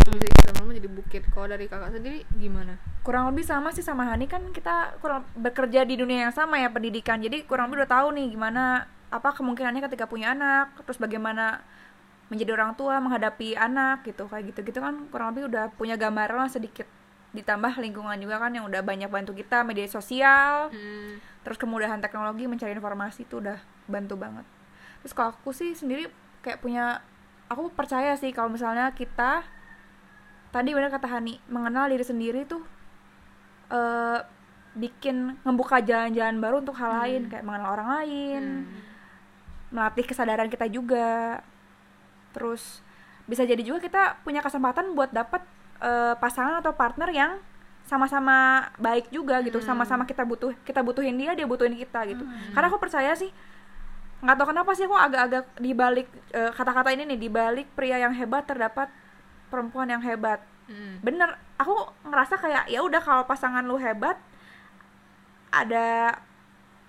sedikit 0.07 0.55
lama-lama 0.55 0.73
jadi 0.79 0.91
bukit. 0.91 1.23
Kalau 1.35 1.47
dari 1.51 1.67
kakak 1.67 1.91
sendiri 1.99 2.23
gimana? 2.39 2.79
kurang 3.01 3.33
lebih 3.33 3.45
sama 3.49 3.73
sih 3.75 3.83
sama 3.83 4.07
Hani. 4.07 4.29
Kan 4.31 4.55
kita 4.55 5.01
kurang 5.01 5.27
bekerja 5.35 5.83
di 5.83 5.99
dunia 5.99 6.29
yang 6.29 6.35
sama 6.35 6.61
ya 6.61 6.71
pendidikan. 6.71 7.19
Jadi 7.19 7.43
kurang 7.49 7.73
lebih 7.73 7.85
udah 7.85 7.91
tahu 7.91 8.09
nih 8.15 8.27
gimana 8.31 8.87
apa 9.11 9.35
kemungkinannya 9.35 9.83
ketika 9.91 10.07
punya 10.07 10.31
anak 10.31 10.79
terus 10.87 11.03
bagaimana 11.03 11.65
menjadi 12.31 12.55
orang 12.55 12.79
tua 12.79 13.03
menghadapi 13.03 13.59
anak 13.59 14.07
gitu. 14.07 14.31
Kayak 14.31 14.55
gitu 14.55 14.61
gitu 14.71 14.79
kan 14.79 15.11
kurang 15.11 15.35
lebih 15.35 15.51
udah 15.51 15.73
punya 15.75 15.99
gambaran 15.99 16.47
lah 16.47 16.51
sedikit. 16.53 16.87
Ditambah 17.35 17.79
lingkungan 17.83 18.15
juga 18.23 18.39
kan 18.39 18.55
yang 18.55 18.69
udah 18.69 18.83
banyak 18.85 19.11
bantu 19.11 19.35
kita 19.35 19.67
media 19.67 19.91
sosial. 19.91 20.71
Hmm. 20.71 21.19
terus 21.41 21.57
kemudahan 21.57 22.05
teknologi 22.05 22.45
mencari 22.45 22.77
informasi 22.77 23.25
itu 23.25 23.41
udah 23.41 23.57
bantu 23.91 24.15
banget. 24.17 24.47
Terus 25.03 25.13
kalau 25.13 25.35
aku 25.35 25.51
sih 25.51 25.75
sendiri 25.75 26.07
kayak 26.41 26.63
punya 26.63 27.03
aku 27.51 27.69
percaya 27.75 28.15
sih 28.15 28.31
kalau 28.31 28.49
misalnya 28.49 28.95
kita 28.95 29.43
tadi 30.55 30.71
benar 30.73 30.91
kata 30.95 31.11
Hani 31.11 31.43
mengenal 31.51 31.91
diri 31.91 32.07
sendiri 32.07 32.47
tuh 32.47 32.63
eh 33.71 34.21
bikin 34.71 35.35
ngebuka 35.43 35.83
jalan-jalan 35.83 36.39
baru 36.39 36.63
untuk 36.63 36.79
hal 36.79 36.95
lain 37.03 37.27
kayak 37.27 37.43
mengenal 37.43 37.75
orang 37.75 37.89
lain 38.01 38.43
melatih 39.75 40.07
kesadaran 40.07 40.51
kita 40.51 40.71
juga. 40.71 41.43
Terus 42.31 42.83
bisa 43.27 43.47
jadi 43.47 43.63
juga 43.63 43.79
kita 43.83 44.23
punya 44.27 44.43
kesempatan 44.43 44.95
buat 44.95 45.11
dapat 45.11 45.43
eh, 45.83 46.15
pasangan 46.19 46.63
atau 46.63 46.75
partner 46.75 47.11
yang 47.11 47.33
sama-sama 47.87 48.71
baik 48.79 49.11
juga 49.11 49.43
gitu 49.43 49.59
sama-sama 49.59 50.07
kita 50.07 50.23
butuh 50.23 50.55
kita 50.63 50.79
butuhin 50.79 51.19
dia 51.19 51.35
dia 51.35 51.47
butuhin 51.47 51.75
kita 51.75 52.07
gitu. 52.07 52.23
Karena 52.55 52.67
aku 52.71 52.79
percaya 52.79 53.11
sih 53.19 53.31
nggak 54.21 54.37
tahu 54.37 54.49
kenapa 54.53 54.71
sih 54.77 54.85
aku 54.85 54.97
agak-agak 54.97 55.45
dibalik 55.57 56.09
eh, 56.37 56.53
kata-kata 56.53 56.93
ini 56.93 57.09
nih 57.09 57.19
dibalik 57.19 57.67
pria 57.73 57.97
yang 57.97 58.13
hebat 58.13 58.45
terdapat 58.45 58.93
perempuan 59.49 59.89
yang 59.89 60.05
hebat. 60.05 60.41
Hmm. 60.71 61.03
bener 61.03 61.35
aku 61.59 61.75
ngerasa 62.07 62.39
kayak 62.39 62.71
ya 62.71 62.79
udah 62.79 63.03
kalau 63.03 63.27
pasangan 63.27 63.67
lu 63.67 63.75
hebat 63.75 64.15
ada 65.51 66.15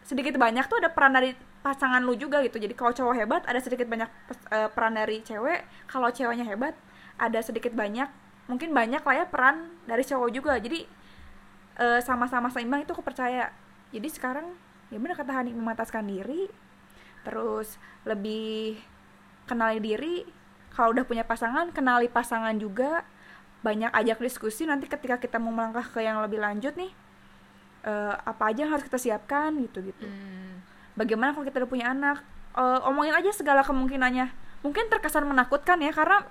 sedikit 0.05 0.37
banyak 0.37 0.69
tuh 0.69 0.77
ada 0.77 0.93
peran 0.93 1.17
dari 1.17 1.33
pasangan 1.65 2.01
lu 2.01 2.13
juga 2.13 2.45
gitu. 2.45 2.61
Jadi 2.61 2.77
kalau 2.77 2.93
cowok 2.93 3.15
hebat 3.17 3.41
ada 3.49 3.57
sedikit 3.57 3.89
banyak 3.89 4.09
eh, 4.53 4.69
peran 4.69 4.93
dari 4.97 5.25
cewek. 5.25 5.65
Kalau 5.89 6.13
ceweknya 6.13 6.45
hebat 6.45 6.77
ada 7.17 7.41
sedikit 7.41 7.73
banyak 7.73 8.09
mungkin 8.49 8.73
banyak 8.73 9.01
lah 9.01 9.15
ya 9.15 9.25
peran 9.25 9.73
dari 9.89 10.05
cowok 10.05 10.29
juga. 10.29 10.53
Jadi 10.61 10.85
eh, 11.81 11.99
sama-sama 12.05 12.53
seimbang 12.53 12.85
itu 12.85 12.93
aku 12.93 13.01
percaya. 13.01 13.49
Jadi 13.89 14.07
sekarang 14.13 14.53
ya 14.93 14.97
bener 15.01 15.17
kata 15.17 15.31
Hani 15.31 15.55
memataskan 15.55 16.05
diri 16.05 16.51
terus 17.21 17.77
lebih 18.03 18.81
kenali 19.45 19.77
diri 19.77 20.23
kalau 20.71 20.95
udah 20.95 21.03
punya 21.03 21.27
pasangan 21.27 21.69
kenali 21.69 22.07
pasangan 22.07 22.55
juga. 22.55 23.03
Banyak 23.61 23.93
ajak 23.93 24.17
diskusi 24.25 24.65
nanti 24.65 24.89
ketika 24.89 25.21
kita 25.21 25.37
mau 25.37 25.53
melangkah 25.53 25.85
ke 25.85 26.01
yang 26.01 26.17
lebih 26.17 26.41
lanjut 26.41 26.73
nih 26.73 26.89
eh, 27.85 28.13
apa 28.17 28.49
aja 28.49 28.65
yang 28.65 28.73
harus 28.73 28.85
kita 28.85 28.97
siapkan 28.97 29.53
gitu 29.61 29.85
gitu 29.85 30.05
Hmm. 30.05 30.61
bagaimana 30.97 31.33
kalau 31.33 31.45
kita 31.45 31.61
udah 31.61 31.69
punya 31.69 31.93
anak? 31.93 32.25
Eh, 32.57 32.79
omongin 32.89 33.13
aja 33.13 33.29
segala 33.29 33.61
kemungkinannya. 33.61 34.33
Mungkin 34.65 34.89
terkesan 34.89 35.29
menakutkan 35.29 35.77
ya 35.77 35.93
karena 35.93 36.25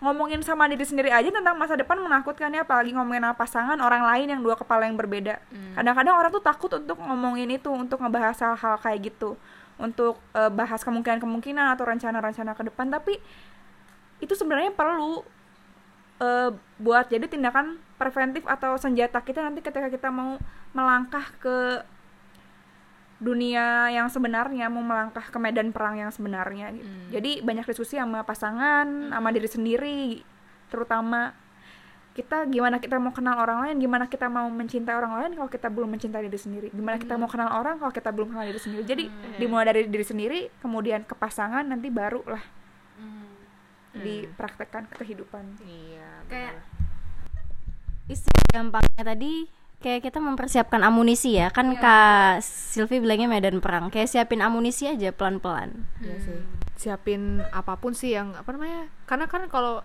ngomongin 0.00 0.40
sama 0.40 0.64
diri 0.64 0.82
sendiri 0.82 1.12
aja 1.12 1.28
tentang 1.28 1.54
masa 1.54 1.76
depan 1.76 2.00
menakutkan 2.00 2.48
ya 2.50 2.64
apalagi 2.64 2.96
ngomongin 2.96 3.20
sama 3.20 3.36
pasangan 3.36 3.78
orang 3.78 4.00
lain 4.00 4.26
yang 4.32 4.40
dua 4.40 4.56
kepala 4.56 4.88
yang 4.88 4.96
berbeda. 4.96 5.38
Kadang-kadang 5.76 6.14
orang 6.18 6.30
tuh 6.32 6.42
takut 6.42 6.70
untuk 6.72 6.98
ngomongin 6.98 7.46
itu 7.52 7.68
untuk 7.68 8.00
ngebahas 8.00 8.34
hal-hal 8.40 8.74
kayak 8.80 9.12
gitu 9.12 9.36
untuk 9.80 10.20
eh, 10.36 10.52
bahas 10.52 10.84
kemungkinan-kemungkinan 10.84 11.74
atau 11.74 11.84
rencana-rencana 11.88 12.52
ke 12.54 12.62
depan. 12.68 12.86
Tapi 12.92 13.16
itu 14.20 14.32
sebenarnya 14.36 14.76
perlu 14.76 15.24
eh, 16.20 16.50
buat 16.78 17.08
jadi 17.08 17.26
tindakan 17.26 17.80
preventif 17.96 18.44
atau 18.44 18.76
senjata 18.76 19.20
kita 19.24 19.40
nanti 19.40 19.64
ketika 19.64 19.88
kita 19.88 20.08
mau 20.12 20.36
melangkah 20.76 21.24
ke 21.40 21.82
dunia 23.20 23.92
yang 23.92 24.08
sebenarnya 24.08 24.72
mau 24.72 24.80
melangkah 24.80 25.28
ke 25.28 25.36
medan 25.36 25.76
perang 25.76 26.00
yang 26.00 26.08
sebenarnya 26.08 26.72
gitu. 26.72 26.88
Jadi 27.12 27.44
banyak 27.44 27.68
diskusi 27.68 28.00
sama 28.00 28.24
pasangan, 28.24 29.12
sama 29.12 29.28
diri 29.28 29.44
sendiri 29.44 30.24
terutama 30.72 31.36
kita 32.10 32.42
gimana 32.50 32.82
kita 32.82 32.98
mau 32.98 33.14
kenal 33.14 33.38
orang 33.38 33.64
lain, 33.66 33.76
gimana 33.78 34.10
kita 34.10 34.26
mau 34.26 34.50
mencintai 34.50 34.94
orang 34.98 35.12
lain 35.22 35.30
kalau 35.38 35.50
kita 35.50 35.68
belum 35.70 35.88
mencintai 35.94 36.26
diri 36.26 36.40
sendiri. 36.40 36.68
Gimana 36.74 36.98
kita 36.98 37.14
mau 37.14 37.30
kenal 37.30 37.54
orang 37.54 37.78
kalau 37.78 37.92
kita 37.94 38.10
belum 38.10 38.34
kenal 38.34 38.44
diri 38.50 38.60
sendiri. 38.60 38.82
Jadi 38.82 39.04
dimulai 39.38 39.66
dari 39.70 39.80
diri 39.86 40.02
sendiri, 40.02 40.40
kemudian 40.58 41.06
ke 41.06 41.14
pasangan, 41.14 41.62
nanti 41.62 41.86
baru 41.88 42.22
lah 42.26 42.42
dipraktekkan 43.94 44.86
ke 44.90 45.02
kehidupan. 45.02 45.44
Iya. 45.66 46.10
Kayak 46.30 46.54
istilah 48.10 48.44
gampangnya 48.50 49.02
tadi 49.06 49.46
kayak 49.80 50.02
kita 50.10 50.18
mempersiapkan 50.20 50.82
amunisi 50.82 51.40
ya 51.40 51.48
kan 51.48 51.72
kak 51.78 52.44
Silvi 52.44 53.00
bilangnya 53.00 53.30
medan 53.30 53.62
perang 53.64 53.88
kayak 53.88 54.12
siapin 54.12 54.44
amunisi 54.44 54.90
aja 54.90 55.08
pelan-pelan 55.14 55.86
Iya 56.04 56.16
sih. 56.20 56.38
Siapin 56.76 57.40
apa 57.54 57.78
pun 57.80 57.94
sih 57.96 58.12
yang 58.12 58.34
apa 58.36 58.50
namanya? 58.52 58.90
Karena 59.06 59.30
kan 59.30 59.46
kalau 59.48 59.80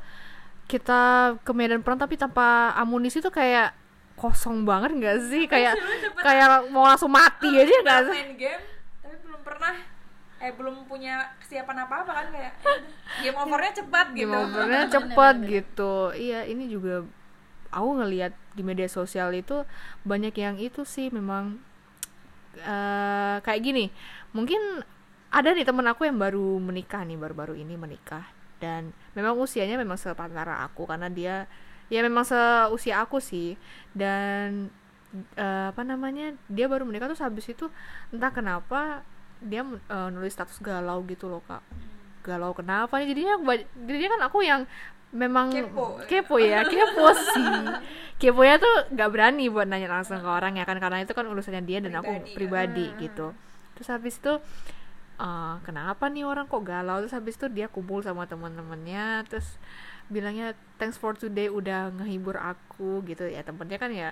kita 0.66 1.36
ke 1.46 1.52
medan 1.54 1.86
perang 1.86 2.02
tapi 2.02 2.18
tanpa 2.18 2.74
amunisi 2.74 3.22
tuh 3.22 3.30
kayak 3.30 3.74
kosong 4.18 4.66
banget 4.66 4.98
nggak 4.98 5.18
sih? 5.30 5.44
Kayak 5.46 5.78
kayak 6.20 6.72
mau 6.74 6.88
langsung 6.88 7.12
mati 7.14 7.52
aja 7.54 7.76
nggak 7.84 8.02
sih? 8.10 8.16
main 8.16 8.34
game 8.40 8.64
tapi 9.04 9.16
belum 9.22 9.42
pernah 9.46 9.76
eh 10.36 10.52
belum 10.52 10.76
punya 10.86 11.32
kesiapan 11.42 11.88
apa 11.88 12.04
apa 12.04 12.12
kan 12.12 12.28
kayak 12.36 12.54
ya 13.24 13.32
game 13.32 13.40
overnya 13.40 13.72
cepat 13.72 14.06
gitu 14.14 14.28
Game 14.28 14.36
overnya 14.36 14.84
cepet 14.92 15.36
gitu. 15.62 15.94
Iya, 16.12 16.40
ini 16.50 16.66
juga 16.68 17.06
aku 17.72 17.90
ngelihat 18.04 18.34
di 18.56 18.62
media 18.64 18.88
sosial 18.88 19.32
itu 19.36 19.64
banyak 20.04 20.36
yang 20.36 20.56
itu 20.60 20.84
sih 20.84 21.08
memang 21.14 21.62
eh 22.60 23.38
kayak 23.44 23.62
gini. 23.64 23.86
Mungkin 24.36 24.84
ada 25.36 25.52
nih 25.52 25.68
temen 25.68 25.84
aku 25.88 26.08
yang 26.08 26.16
baru 26.16 26.60
menikah 26.64 27.04
nih 27.04 27.20
baru-baru 27.20 27.60
ini 27.60 27.76
menikah 27.76 28.24
dan 28.60 28.96
memang 29.14 29.36
usianya 29.36 29.76
memang 29.76 30.00
sepantara 30.00 30.64
aku 30.64 30.88
karena 30.88 31.08
dia 31.12 31.36
ya 31.92 32.02
memang 32.02 32.26
seusia 32.26 33.02
aku 33.04 33.22
sih. 33.22 33.56
Dan 33.94 34.70
eh, 35.38 35.66
apa 35.72 35.82
namanya 35.84 36.36
dia 36.52 36.66
baru 36.68 36.84
menikah 36.84 37.08
terus 37.12 37.24
habis 37.24 37.46
itu 37.48 37.68
entah 38.12 38.32
kenapa 38.34 39.06
dia 39.44 39.62
eh, 39.66 40.10
nulis 40.12 40.34
status 40.34 40.60
galau 40.64 41.04
gitu 41.08 41.28
loh 41.30 41.44
kak. 41.46 41.62
Galau 42.26 42.56
kenapa 42.58 42.98
nih? 43.00 43.14
Jadinya 43.14 43.36
ba- 43.44 43.68
jadinya 43.86 44.10
kan 44.18 44.22
aku 44.28 44.40
yang 44.42 44.62
memang 45.16 45.48
Kepo. 45.48 45.96
kepo 46.12 46.36
ya 46.42 46.66
kepo 46.68 47.08
sih. 47.16 47.56
Keponya 48.20 48.60
tuh 48.60 48.76
nggak 48.92 49.10
berani 49.12 49.48
buat 49.48 49.64
nanya 49.70 49.88
langsung 49.88 50.20
ke 50.20 50.28
orang 50.28 50.60
ya 50.60 50.66
kan 50.68 50.76
karena 50.82 51.04
itu 51.04 51.16
kan 51.16 51.24
urusannya 51.28 51.64
dia 51.64 51.80
dan 51.80 51.96
aku 52.00 52.12
Pribadi, 52.36 52.90
pribadi 52.92 53.04
gitu. 53.08 53.32
Terus 53.80 53.88
habis 53.92 54.16
itu 54.20 54.34
eh, 55.20 55.56
kenapa 55.66 56.08
nih 56.12 56.24
orang 56.28 56.46
kok 56.48 56.64
galau? 56.66 57.04
Terus 57.04 57.16
habis 57.16 57.36
itu 57.40 57.48
dia 57.52 57.68
kumpul 57.72 58.02
sama 58.04 58.28
teman-temannya 58.28 59.26
terus 59.30 59.58
bilangnya 60.12 60.54
thanks 60.78 61.00
for 61.02 61.18
today 61.18 61.50
udah 61.50 61.92
ngehibur 61.98 62.38
aku 62.38 63.04
gitu. 63.10 63.26
Ya 63.28 63.42
temennya 63.42 63.78
kan 63.82 63.92
ya 63.92 64.10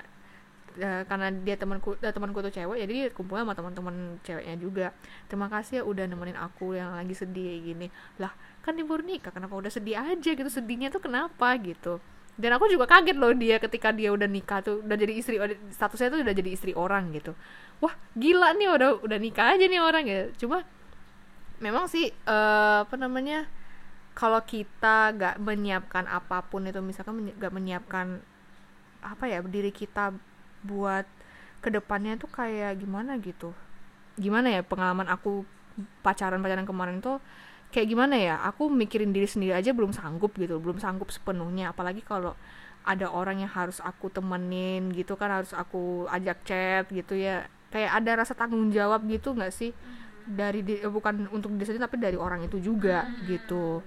eh, 0.79 1.03
karena 1.05 1.29
dia 1.29 1.55
temanku 1.59 1.95
eh, 2.01 2.13
temanku 2.13 2.39
tuh 2.41 2.53
cewek 2.53 2.77
jadi 2.81 2.93
dia 2.93 3.07
kumpul 3.13 3.37
sama 3.37 3.53
teman-teman 3.53 4.17
ceweknya 4.25 4.55
juga. 4.57 4.87
Terima 5.29 5.47
kasih 5.51 5.81
ya 5.81 5.83
udah 5.85 6.05
nemenin 6.09 6.37
aku 6.39 6.75
yang 6.77 6.95
lagi 6.97 7.13
sedih 7.13 7.61
gini. 7.61 7.87
Lah 8.21 8.33
kan 8.63 8.73
ibu 8.79 8.95
nikah 9.03 9.31
kenapa 9.35 9.53
udah 9.59 9.71
sedih 9.71 9.99
aja 9.99 10.31
gitu? 10.33 10.49
Sedihnya 10.49 10.89
tuh 10.89 11.03
kenapa? 11.03 11.53
Gitu. 11.59 11.99
Dan 12.33 12.49
aku 12.57 12.65
juga 12.65 12.89
kaget 12.89 13.13
loh 13.13 13.29
dia 13.37 13.61
ketika 13.61 13.93
dia 13.93 14.09
udah 14.09 14.25
nikah 14.25 14.65
tuh 14.65 14.81
udah 14.81 14.97
jadi 14.97 15.13
istri 15.13 15.37
statusnya 15.69 16.09
tuh 16.09 16.19
udah 16.25 16.33
jadi 16.33 16.49
istri 16.49 16.73
orang 16.73 17.13
gitu. 17.13 17.37
Wah 17.77 17.93
gila 18.17 18.57
nih 18.57 18.73
udah 18.73 18.89
udah 19.05 19.17
nikah 19.21 19.53
aja 19.53 19.65
nih 19.69 19.81
orang 19.83 20.03
ya 20.09 20.19
cuma 20.41 20.65
memang 21.63 21.87
sih 21.87 22.11
eh, 22.11 22.77
apa 22.83 22.95
namanya 22.99 23.47
kalau 24.13 24.43
kita 24.43 25.15
gak 25.15 25.35
menyiapkan 25.39 26.05
apa 26.05 26.45
pun 26.45 26.67
itu 26.67 26.83
misalkan 26.83 27.31
gak 27.39 27.53
menyiapkan 27.55 28.21
apa 29.01 29.23
ya 29.25 29.39
diri 29.41 29.71
kita 29.73 30.13
buat 30.63 31.07
ke 31.63 31.71
depannya 31.71 32.19
tuh 32.19 32.27
kayak 32.29 32.79
gimana 32.83 33.15
gitu. 33.19 33.55
Gimana 34.19 34.51
ya 34.51 34.61
pengalaman 34.61 35.07
aku 35.07 35.47
pacaran 36.05 36.43
pacaran 36.43 36.67
kemarin 36.67 36.99
tuh 36.99 37.17
kayak 37.73 37.87
gimana 37.89 38.15
ya? 38.19 38.35
Aku 38.51 38.67
mikirin 38.67 39.15
diri 39.15 39.25
sendiri 39.25 39.55
aja 39.55 39.71
belum 39.71 39.95
sanggup 39.95 40.35
gitu 40.35 40.59
belum 40.59 40.77
sanggup 40.77 41.09
sepenuhnya. 41.09 41.71
Apalagi 41.71 42.03
kalau 42.05 42.37
ada 42.83 43.07
orang 43.07 43.39
yang 43.43 43.51
harus 43.51 43.79
aku 43.79 44.11
temenin 44.11 44.91
gitu 44.91 45.15
kan 45.15 45.31
harus 45.31 45.55
aku 45.55 46.05
ajak 46.11 46.37
chat 46.45 46.85
gitu 46.91 47.15
ya. 47.17 47.47
Kayak 47.73 47.91
ada 48.03 48.11
rasa 48.23 48.37
tanggung 48.37 48.69
jawab 48.69 49.01
gitu 49.09 49.33
nggak 49.33 49.51
sih 49.51 49.73
dari 50.25 50.61
di- 50.61 50.79
eh, 50.79 50.87
bukan 50.87 51.27
untuk 51.29 51.51
diri 51.51 51.65
sendiri 51.65 51.83
tapi 51.83 51.97
dari 51.97 52.15
orang 52.15 52.43
itu 52.43 52.57
juga 52.57 53.03
gitu. 53.23 53.83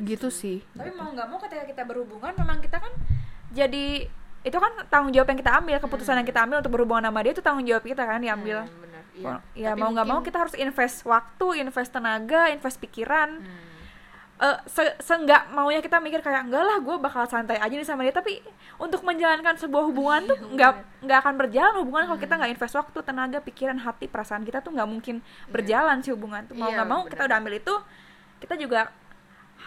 Gitu 0.00 0.28
sih. 0.28 0.58
Tapi 0.72 0.90
mau 0.92 1.10
nggak 1.10 1.26
mau 1.26 1.38
ketika 1.38 1.64
kita 1.64 1.82
berhubungan 1.84 2.32
memang 2.34 2.58
kita 2.58 2.78
kan 2.78 2.92
jadi 3.50 4.08
itu 4.40 4.56
kan 4.56 4.72
tanggung 4.88 5.08
jawab 5.10 5.28
yang 5.30 5.40
kita 5.40 5.52
ambil 5.54 5.76
keputusan 5.78 6.16
yang 6.16 6.28
kita 6.28 6.44
ambil 6.44 6.60
untuk 6.60 6.72
berhubungan 6.72 7.04
sama 7.04 7.20
dia 7.20 7.32
itu 7.32 7.40
tanggung 7.40 7.64
jawab 7.64 7.82
kita 7.82 8.02
kan 8.02 8.20
diambil. 8.20 8.64
Benar. 8.64 9.02
Wah, 9.22 9.38
ya 9.54 9.72
mau 9.72 9.88
nggak 9.90 10.06
mau 10.06 10.20
kita 10.20 10.36
harus 10.38 10.54
invest 10.54 11.04
waktu 11.04 11.62
invest 11.62 11.90
tenaga 11.90 12.50
invest 12.50 12.76
pikiran 12.76 13.40
Eh, 14.34 14.58
se 14.66 14.82
seenggak 14.98 15.46
maunya 15.54 15.78
kita 15.78 16.02
mikir 16.02 16.18
kayak 16.18 16.50
enggak 16.50 16.66
lah 16.66 16.82
gue 16.82 16.96
bakal 16.98 17.22
santai 17.24 17.54
aja 17.54 17.70
nih 17.70 17.86
sama 17.86 18.02
dia. 18.02 18.10
Tapi 18.10 18.42
untuk 18.76 19.06
menjalankan 19.06 19.54
sebuah 19.54 19.86
hubungan 19.86 20.26
tuh 20.26 20.34
nggak 20.50 20.72
nggak 21.06 21.18
akan 21.22 21.34
berjalan 21.38 21.74
hubungan 21.78 22.04
kalau 22.10 22.18
kita 22.18 22.34
nggak 22.34 22.50
invest 22.50 22.74
waktu 22.74 22.98
tenaga 23.00 23.38
pikiran 23.38 23.78
hati 23.78 24.10
perasaan 24.10 24.42
kita 24.42 24.58
tuh 24.58 24.74
nggak 24.74 24.90
mungkin 24.90 25.22
berjalan 25.46 26.02
sih 26.02 26.10
hubungan 26.10 26.42
tuh. 26.44 26.58
Mau 26.58 26.66
Iya, 26.66 26.82
nggak 26.82 26.88
mau 26.88 27.00
kita 27.06 27.14
benar. 27.14 27.28
udah 27.30 27.36
ambil 27.38 27.54
itu 27.54 27.74
kita 28.42 28.54
juga 28.58 28.80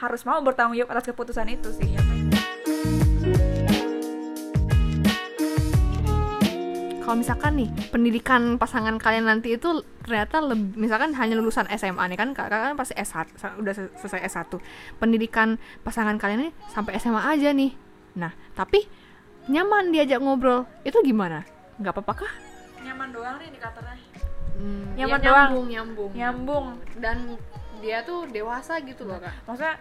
harus 0.04 0.22
mau 0.28 0.44
bertanggung 0.44 0.76
jawab 0.76 0.92
atas 0.94 1.08
keputusan 1.08 1.48
itu 1.48 1.72
sih 1.72 1.96
ya 1.96 2.17
kalau 7.08 7.24
misalkan 7.24 7.56
nih 7.56 7.72
pendidikan 7.88 8.60
pasangan 8.60 9.00
kalian 9.00 9.24
nanti 9.26 9.56
itu 9.56 9.80
ternyata 10.04 10.44
lebih 10.44 10.76
misalkan 10.76 11.16
hanya 11.16 11.40
lulusan 11.40 11.64
SMA 11.72 12.04
nih 12.04 12.20
kan 12.20 12.36
kakak 12.36 12.60
kan 12.60 12.76
pasti 12.76 13.00
S1 13.00 13.32
sa- 13.32 13.56
udah 13.56 13.72
se- 13.72 13.96
selesai 13.96 14.28
S1 14.28 14.52
pendidikan 15.00 15.56
pasangan 15.82 16.20
kalian 16.20 16.44
nih 16.44 16.54
sampai 16.68 17.00
SMA 17.00 17.24
aja 17.24 17.56
nih. 17.56 17.72
Nah 18.14 18.36
tapi 18.52 18.84
nyaman 19.48 19.96
diajak 19.96 20.20
ngobrol 20.20 20.68
itu 20.84 21.00
gimana? 21.00 21.48
Nggak 21.80 21.96
apa-apa 21.96 22.28
kah? 22.28 22.34
Nyaman 22.84 23.08
doang 23.16 23.40
nih 23.40 23.56
indikatornya. 23.56 23.96
Hmm, 24.60 24.88
Nyaman 25.00 25.08
ya, 25.16 25.24
doang. 25.24 25.48
nyambung 25.48 25.68
nyambung. 25.72 26.12
Nyambung. 26.12 26.66
Dan 27.00 27.18
dia 27.80 28.04
tuh 28.04 28.28
dewasa 28.28 28.84
gitu 28.84 29.08
loh 29.08 29.16
kak. 29.16 29.32
Maksudnya 29.48 29.80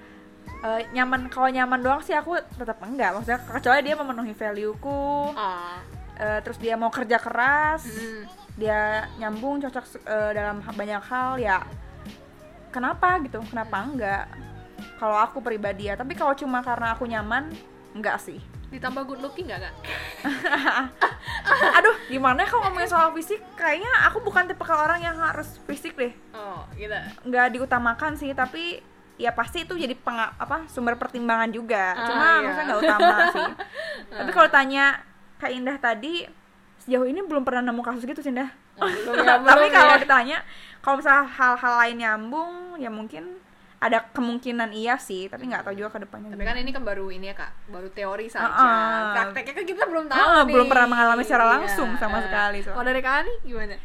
eh, 0.62 0.80
nyaman 0.94 1.26
kalau 1.26 1.50
nyaman 1.50 1.82
doang 1.82 1.98
sih 1.98 2.14
aku 2.14 2.38
tetap 2.54 2.78
enggak. 2.86 3.18
Maksudnya 3.18 3.42
kecuali 3.42 3.82
dia 3.82 3.98
memenuhi 3.98 4.30
valueku 4.30 5.34
ah 5.34 5.82
eh, 6.16 6.40
terus 6.42 6.58
dia 6.58 6.74
mau 6.74 6.88
kerja 6.88 7.20
keras 7.20 7.86
hmm. 7.86 8.22
dia 8.56 9.06
nyambung 9.20 9.60
cocok 9.60 9.84
eh, 10.04 10.30
dalam 10.32 10.64
banyak 10.64 11.02
hal 11.06 11.36
ya 11.40 11.62
kenapa 12.76 13.16
gitu 13.24 13.40
kenapa 13.48 13.76
enggak? 13.80 14.24
Kalau 15.00 15.16
aku 15.16 15.40
pribadi 15.40 15.88
ya 15.88 15.96
tapi 15.96 16.12
kalau 16.12 16.36
cuma 16.36 16.60
karena 16.60 16.92
aku 16.92 17.08
nyaman 17.08 17.48
enggak 17.96 18.20
sih. 18.20 18.36
Ditambah 18.68 19.08
good 19.08 19.24
looking 19.24 19.48
nggak 19.48 19.64
kak? 19.64 19.74
Aduh 21.80 21.96
gimana 22.12 22.44
kalau 22.44 22.68
ngomongin 22.68 22.90
soal 22.92 23.08
fisik? 23.16 23.40
Kayaknya 23.56 23.88
aku 24.10 24.20
bukan 24.20 24.44
tipe 24.44 24.64
orang 24.68 25.00
yang 25.00 25.16
harus 25.16 25.56
fisik 25.64 25.96
deh. 25.96 26.12
Oh 26.36 26.68
gitu. 26.76 26.92
Nggak 27.24 27.56
diutamakan 27.56 28.20
sih 28.20 28.36
tapi 28.36 28.84
ya 29.16 29.32
pasti 29.32 29.64
itu 29.64 29.72
jadi 29.72 29.96
penga 29.96 30.36
apa 30.36 30.68
sumber 30.68 31.00
pertimbangan 31.00 31.48
juga. 31.48 31.96
Ah, 31.96 32.04
cuma 32.04 32.26
iya. 32.28 32.40
maksudnya 32.44 32.64
nggak 32.68 32.80
utama 32.84 33.16
sih. 33.32 33.46
Tapi 34.20 34.30
kalau 34.32 34.48
tanya 34.52 34.84
Kak 35.36 35.50
Indah 35.50 35.76
tadi 35.76 36.24
sejauh 36.78 37.04
ini 37.04 37.20
belum 37.20 37.42
pernah 37.42 37.64
nemu 37.64 37.80
kasus 37.80 38.02
gitu 38.02 38.20
sih 38.20 38.30
Indah 38.30 38.48
belum 38.76 39.14
ya, 39.24 39.40
tapi 39.40 39.66
kalau 39.68 39.94
ya. 39.94 40.00
ditanya 40.00 40.38
kalau 40.80 41.00
misalnya 41.00 41.24
hal-hal 41.26 41.74
lain 41.80 41.96
nyambung 41.98 42.52
ya 42.76 42.88
mungkin 42.88 43.40
ada 43.76 44.00
kemungkinan 44.10 44.72
iya 44.72 44.96
sih 44.96 45.28
tapi 45.28 45.44
nggak 45.46 45.60
tahu 45.62 45.76
juga 45.76 45.92
ke 45.92 46.00
depannya 46.02 46.32
Tapi 46.32 46.44
kan 46.44 46.56
ini 46.56 46.70
kan 46.72 46.80
baru 46.80 47.12
ini 47.12 47.28
ya 47.28 47.36
kak, 47.36 47.52
baru 47.68 47.92
teori 47.92 48.24
saja. 48.26 48.48
Ah, 48.48 48.56
ah. 48.56 49.00
Prakteknya 49.12 49.52
kan 49.52 49.64
kita 49.66 49.82
belum 49.84 50.04
tahu 50.06 50.16
Ah, 50.18 50.40
nih. 50.40 50.48
belum 50.48 50.66
pernah 50.66 50.88
mengalami 50.88 51.22
secara 51.22 51.44
Iya. 51.44 51.52
langsung 51.60 51.90
sama 52.00 52.24
sekali, 52.24 52.64
soalnya. 52.64 52.72
Kalau 52.72 52.86
dari 52.88 53.00
kak 53.00 53.14
Ani 53.20 53.34
gimana? 53.44 53.76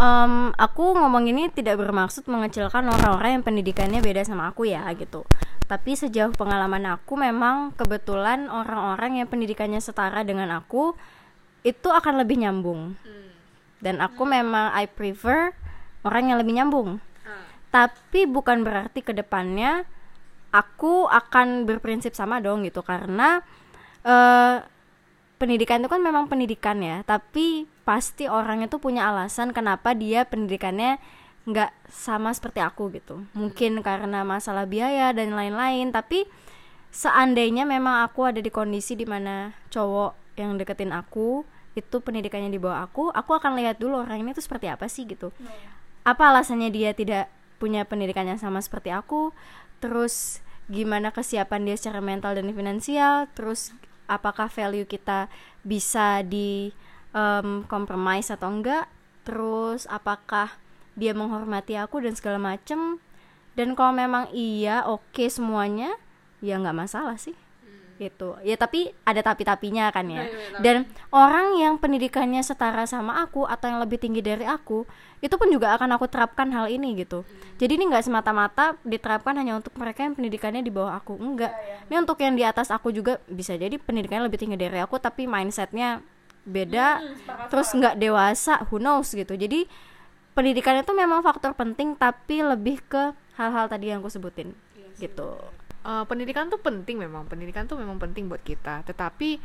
Em, 0.00 0.56
aku 0.56 0.96
ngomong 0.96 1.28
ini 1.28 1.52
tidak 1.52 1.76
bermaksud 1.76 2.24
mengecilkan 2.24 2.88
orang-orang 2.88 3.36
yang 3.36 3.44
pendidikannya 3.44 4.00
beda 4.00 4.24
sama 4.24 4.48
aku 4.48 4.64
ya 4.64 4.88
gitu. 4.96 5.28
Tapi 5.68 5.92
sejauh 5.92 6.32
pengalaman 6.32 6.88
aku 6.88 7.20
memang 7.20 7.76
kebetulan 7.76 8.48
orang-orang 8.48 9.20
yang 9.20 9.28
pendidikannya 9.28 9.76
setara 9.76 10.24
dengan 10.24 10.56
aku 10.56 10.96
itu 11.68 11.92
akan 11.92 12.24
lebih 12.24 12.40
nyambung. 12.40 12.96
Dan 13.84 14.00
aku 14.00 14.24
memang 14.24 14.72
I 14.72 14.88
prefer 14.88 15.52
orang 16.00 16.32
yang 16.32 16.40
lebih 16.40 16.56
nyambung. 16.56 16.96
Tapi 17.68 18.24
bukan 18.24 18.64
berarti 18.64 19.04
ke 19.04 19.12
depannya 19.12 19.84
aku 20.50 21.06
akan 21.12 21.68
berprinsip 21.68 22.16
sama 22.16 22.40
dong 22.40 22.64
gitu 22.64 22.82
karena 22.82 23.44
eh 24.02 24.64
pendidikan 25.38 25.78
itu 25.78 25.88
kan 25.88 26.02
memang 26.02 26.26
pendidikan 26.26 26.82
ya 26.82 27.06
tapi 27.06 27.69
pasti 27.90 28.30
orang 28.30 28.62
itu 28.62 28.78
punya 28.78 29.10
alasan 29.10 29.50
kenapa 29.50 29.98
dia 29.98 30.22
pendidikannya 30.22 31.02
nggak 31.42 31.74
sama 31.90 32.30
seperti 32.30 32.62
aku 32.62 32.86
gitu. 32.94 33.26
Mungkin 33.34 33.82
karena 33.82 34.22
masalah 34.22 34.62
biaya 34.70 35.10
dan 35.10 35.34
lain-lain 35.34 35.90
tapi 35.90 36.22
seandainya 36.94 37.66
memang 37.66 38.06
aku 38.06 38.30
ada 38.30 38.38
di 38.38 38.46
kondisi 38.46 38.94
di 38.94 39.10
mana 39.10 39.50
cowok 39.74 40.38
yang 40.38 40.54
deketin 40.54 40.94
aku 40.94 41.42
itu 41.74 41.98
pendidikannya 41.98 42.54
di 42.54 42.62
bawah 42.62 42.86
aku 42.86 43.10
aku 43.10 43.34
akan 43.34 43.58
lihat 43.58 43.82
dulu 43.82 44.06
orang 44.06 44.22
ini 44.22 44.38
tuh 44.38 44.46
seperti 44.46 44.70
apa 44.70 44.86
sih 44.86 45.10
gitu. 45.10 45.34
Apa 46.06 46.30
alasannya 46.30 46.70
dia 46.70 46.94
tidak 46.94 47.26
punya 47.58 47.82
pendidikan 47.82 48.22
yang 48.22 48.38
sama 48.38 48.62
seperti 48.62 48.94
aku? 48.94 49.34
Terus 49.82 50.38
gimana 50.70 51.10
kesiapan 51.10 51.66
dia 51.66 51.74
secara 51.74 51.98
mental 51.98 52.38
dan 52.38 52.46
finansial? 52.54 53.26
Terus 53.34 53.74
apakah 54.06 54.46
value 54.46 54.86
kita 54.86 55.26
bisa 55.66 56.22
di 56.22 56.70
em, 57.14 57.64
compromise 57.66 58.30
atau 58.30 58.50
enggak 58.50 58.86
terus 59.24 59.84
apakah 59.86 60.56
dia 60.98 61.14
menghormati 61.14 61.78
aku 61.78 62.02
dan 62.02 62.16
segala 62.16 62.36
macem. 62.40 62.98
Dan 63.54 63.74
kalau 63.74 63.92
memang 63.92 64.30
iya 64.32 64.86
oke 64.86 65.26
semuanya 65.26 65.94
ya 66.40 66.56
nggak 66.56 66.76
masalah 66.76 67.16
sih. 67.20 67.36
Gitu. 68.00 68.32
Ya 68.40 68.56
tapi 68.56 68.88
ada 69.04 69.20
tapi 69.20 69.44
tapinya 69.44 69.92
kan 69.92 70.08
ya. 70.08 70.24
Iya, 70.24 70.32
iya, 70.32 70.58
dan 70.64 70.76
orang 71.12 71.60
yang 71.60 71.76
pendidikannya 71.76 72.40
setara 72.40 72.88
sama 72.88 73.20
aku 73.20 73.44
atau 73.44 73.68
yang 73.68 73.76
lebih 73.84 74.00
tinggi 74.00 74.24
dari 74.24 74.48
aku 74.48 74.88
itu 75.20 75.36
pun 75.36 75.52
juga 75.52 75.76
akan 75.76 76.00
aku 76.00 76.08
terapkan 76.08 76.48
hal 76.48 76.72
ini 76.72 76.96
gitu. 76.96 77.28
Jadi 77.60 77.76
ini 77.76 77.92
nggak 77.92 78.08
semata-mata 78.08 78.80
diterapkan 78.88 79.36
hanya 79.36 79.60
untuk 79.60 79.76
mereka 79.76 80.08
yang 80.08 80.16
pendidikannya 80.16 80.64
di 80.64 80.72
bawah 80.72 80.96
aku. 80.96 81.20
Enggak. 81.20 81.52
Ini 81.92 82.00
untuk 82.00 82.16
yang 82.24 82.32
di 82.32 82.44
atas 82.48 82.72
aku 82.72 82.88
juga 82.88 83.20
bisa 83.28 83.52
jadi 83.52 83.76
pendidikannya 83.76 84.32
lebih 84.32 84.40
tinggi 84.40 84.56
dari 84.56 84.80
aku 84.80 84.96
tapi 84.96 85.28
mindsetnya 85.28 86.00
beda 86.48 87.04
terus 87.52 87.70
nggak 87.72 88.00
dewasa 88.00 88.64
who 88.68 88.80
knows 88.80 89.12
gitu 89.12 89.36
jadi 89.36 89.68
pendidikan 90.32 90.80
itu 90.80 90.92
memang 90.96 91.20
faktor 91.20 91.52
penting 91.52 91.94
tapi 91.98 92.40
lebih 92.40 92.80
ke 92.86 93.12
hal-hal 93.36 93.68
tadi 93.68 93.92
yang 93.92 94.00
aku 94.00 94.08
sebutin 94.08 94.56
gitu 94.96 95.36
Eh, 95.80 96.04
pendidikan 96.04 96.52
tuh 96.52 96.60
penting 96.60 97.00
memang, 97.00 97.24
pendidikan 97.24 97.64
tuh 97.64 97.80
memang 97.80 97.96
penting 97.96 98.28
buat 98.28 98.44
kita. 98.44 98.84
Tetapi 98.84 99.40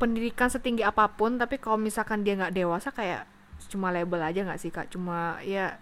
pendidikan 0.00 0.48
setinggi 0.48 0.80
apa 0.80 1.12
pun, 1.12 1.36
tapi 1.36 1.60
kalau 1.60 1.76
misalkan 1.76 2.24
dia 2.24 2.40
nggak 2.40 2.56
dewasa 2.56 2.88
kayak 2.88 3.28
cuma 3.68 3.92
label 3.92 4.22
aja 4.24 4.48
nggak 4.48 4.60
sih 4.60 4.72
kak? 4.72 4.88
Cuma 4.88 5.36
ya 5.44 5.76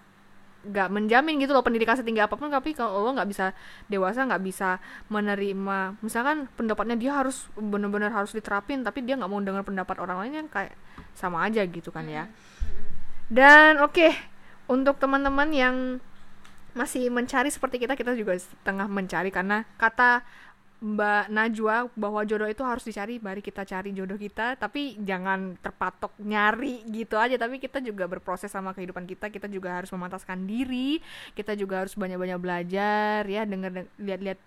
nggak 0.67 0.89
menjamin 0.91 1.39
gitu 1.39 1.55
loh 1.55 1.63
pendidikan 1.63 1.95
setinggi 1.95 2.19
apa 2.19 2.35
pun 2.35 2.51
tapi 2.51 2.75
kalau 2.75 3.07
lo 3.07 3.15
nggak 3.15 3.31
bisa 3.31 3.55
dewasa 3.87 4.27
nggak 4.27 4.43
bisa 4.43 4.83
menerima 5.07 5.99
misalkan 6.03 6.51
pendapatnya 6.59 6.99
dia 6.99 7.13
harus 7.15 7.47
benar-benar 7.55 8.11
harus 8.11 8.35
diterapin 8.35 8.83
tapi 8.83 9.07
dia 9.07 9.15
nggak 9.15 9.31
mau 9.31 9.39
dengar 9.39 9.63
pendapat 9.63 9.97
orang 10.03 10.27
lain 10.27 10.45
yang 10.45 10.49
kayak 10.51 10.75
sama 11.15 11.47
aja 11.47 11.65
gitu 11.65 11.89
kan 11.95 12.05
ya. 12.07 12.29
Dan 13.27 13.79
oke 13.83 14.11
untuk 14.67 14.99
teman-teman 14.99 15.49
yang 15.55 15.77
masih 16.77 17.09
mencari 17.09 17.49
seperti 17.49 17.81
kita 17.81 17.97
kita 17.97 18.13
juga 18.13 18.37
tengah 18.61 18.85
mencari 18.85 19.33
karena 19.33 19.65
kata 19.81 20.21
Mbak 20.77 21.33
Najwa 21.33 21.89
bahwa 21.97 22.21
jodoh 22.29 22.45
itu 22.45 22.61
harus 22.61 22.85
dicari 22.85 23.17
mari 23.17 23.41
kita 23.41 23.65
cari 23.65 23.97
jodoh 23.97 24.21
kita 24.21 24.61
tapi 24.61 25.01
jangan 25.01 25.57
terpatok 25.57 26.12
nyari 26.21 26.85
gitu 26.93 27.17
aja. 27.17 27.41
Tapi 27.41 27.57
kita 27.57 27.81
juga 27.81 28.05
berproses 28.05 28.53
sama 28.53 28.77
kehidupan 28.77 29.09
kita 29.09 29.33
kita 29.33 29.49
juga 29.49 29.81
harus 29.81 29.89
memantaskan 29.89 30.45
diri 30.45 31.01
kita 31.33 31.57
juga 31.57 31.81
harus 31.85 31.97
banyak-banyak 31.97 32.37
belajar 32.37 33.25
ya 33.25 33.49
denger 33.49 33.89
lihat-lihat 33.97 34.39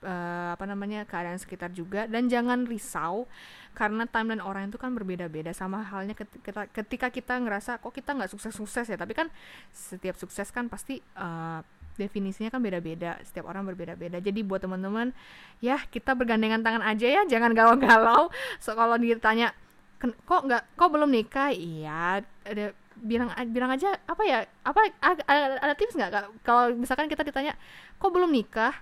eh, 0.00 0.48
apa 0.56 0.64
namanya 0.64 1.04
keadaan 1.04 1.36
sekitar 1.36 1.76
juga. 1.76 2.08
Dan 2.08 2.32
jangan 2.32 2.64
risau 2.64 3.28
karena 3.76 4.08
timeline 4.08 4.40
orang 4.40 4.72
itu 4.72 4.80
kan 4.80 4.96
berbeda-beda. 4.96 5.52
Sama 5.52 5.84
halnya 5.84 6.16
ketika, 6.16 6.64
ketika 6.72 7.12
kita 7.12 7.36
ngerasa 7.36 7.84
kok 7.84 7.92
kita 7.92 8.16
nggak 8.16 8.32
sukses-sukses 8.32 8.88
ya? 8.88 8.96
Tapi 8.96 9.12
kan 9.12 9.28
setiap 9.76 10.16
sukses 10.16 10.48
kan 10.48 10.72
pasti 10.72 11.04
eh, 11.04 11.60
definisinya 11.94 12.50
kan 12.50 12.60
beda-beda 12.62 13.18
setiap 13.22 13.50
orang 13.50 13.66
berbeda-beda. 13.66 14.18
Jadi 14.18 14.40
buat 14.42 14.62
teman-teman 14.62 15.14
ya 15.62 15.78
kita 15.90 16.14
bergandengan 16.14 16.60
tangan 16.62 16.82
aja 16.82 17.06
ya 17.06 17.22
jangan 17.26 17.54
galau-galau. 17.54 18.30
So 18.62 18.74
kalau 18.74 18.98
ditanya 18.98 19.54
"Ken- 20.02 20.16
kok 20.26 20.42
nggak 20.46 20.62
kok 20.74 20.90
belum 20.90 21.10
nikah? 21.10 21.50
Iya 21.54 22.22
ada 22.44 22.64
bilang 22.94 23.30
bilang 23.50 23.70
aja 23.74 23.94
apa 24.06 24.22
ya 24.22 24.46
apa 24.62 24.80
ada, 25.02 25.22
ada 25.62 25.74
tips 25.74 25.94
nggak? 25.98 26.42
Kalau 26.46 26.74
misalkan 26.74 27.06
kita 27.10 27.26
ditanya 27.26 27.54
kok 27.98 28.10
belum 28.10 28.30
nikah 28.30 28.74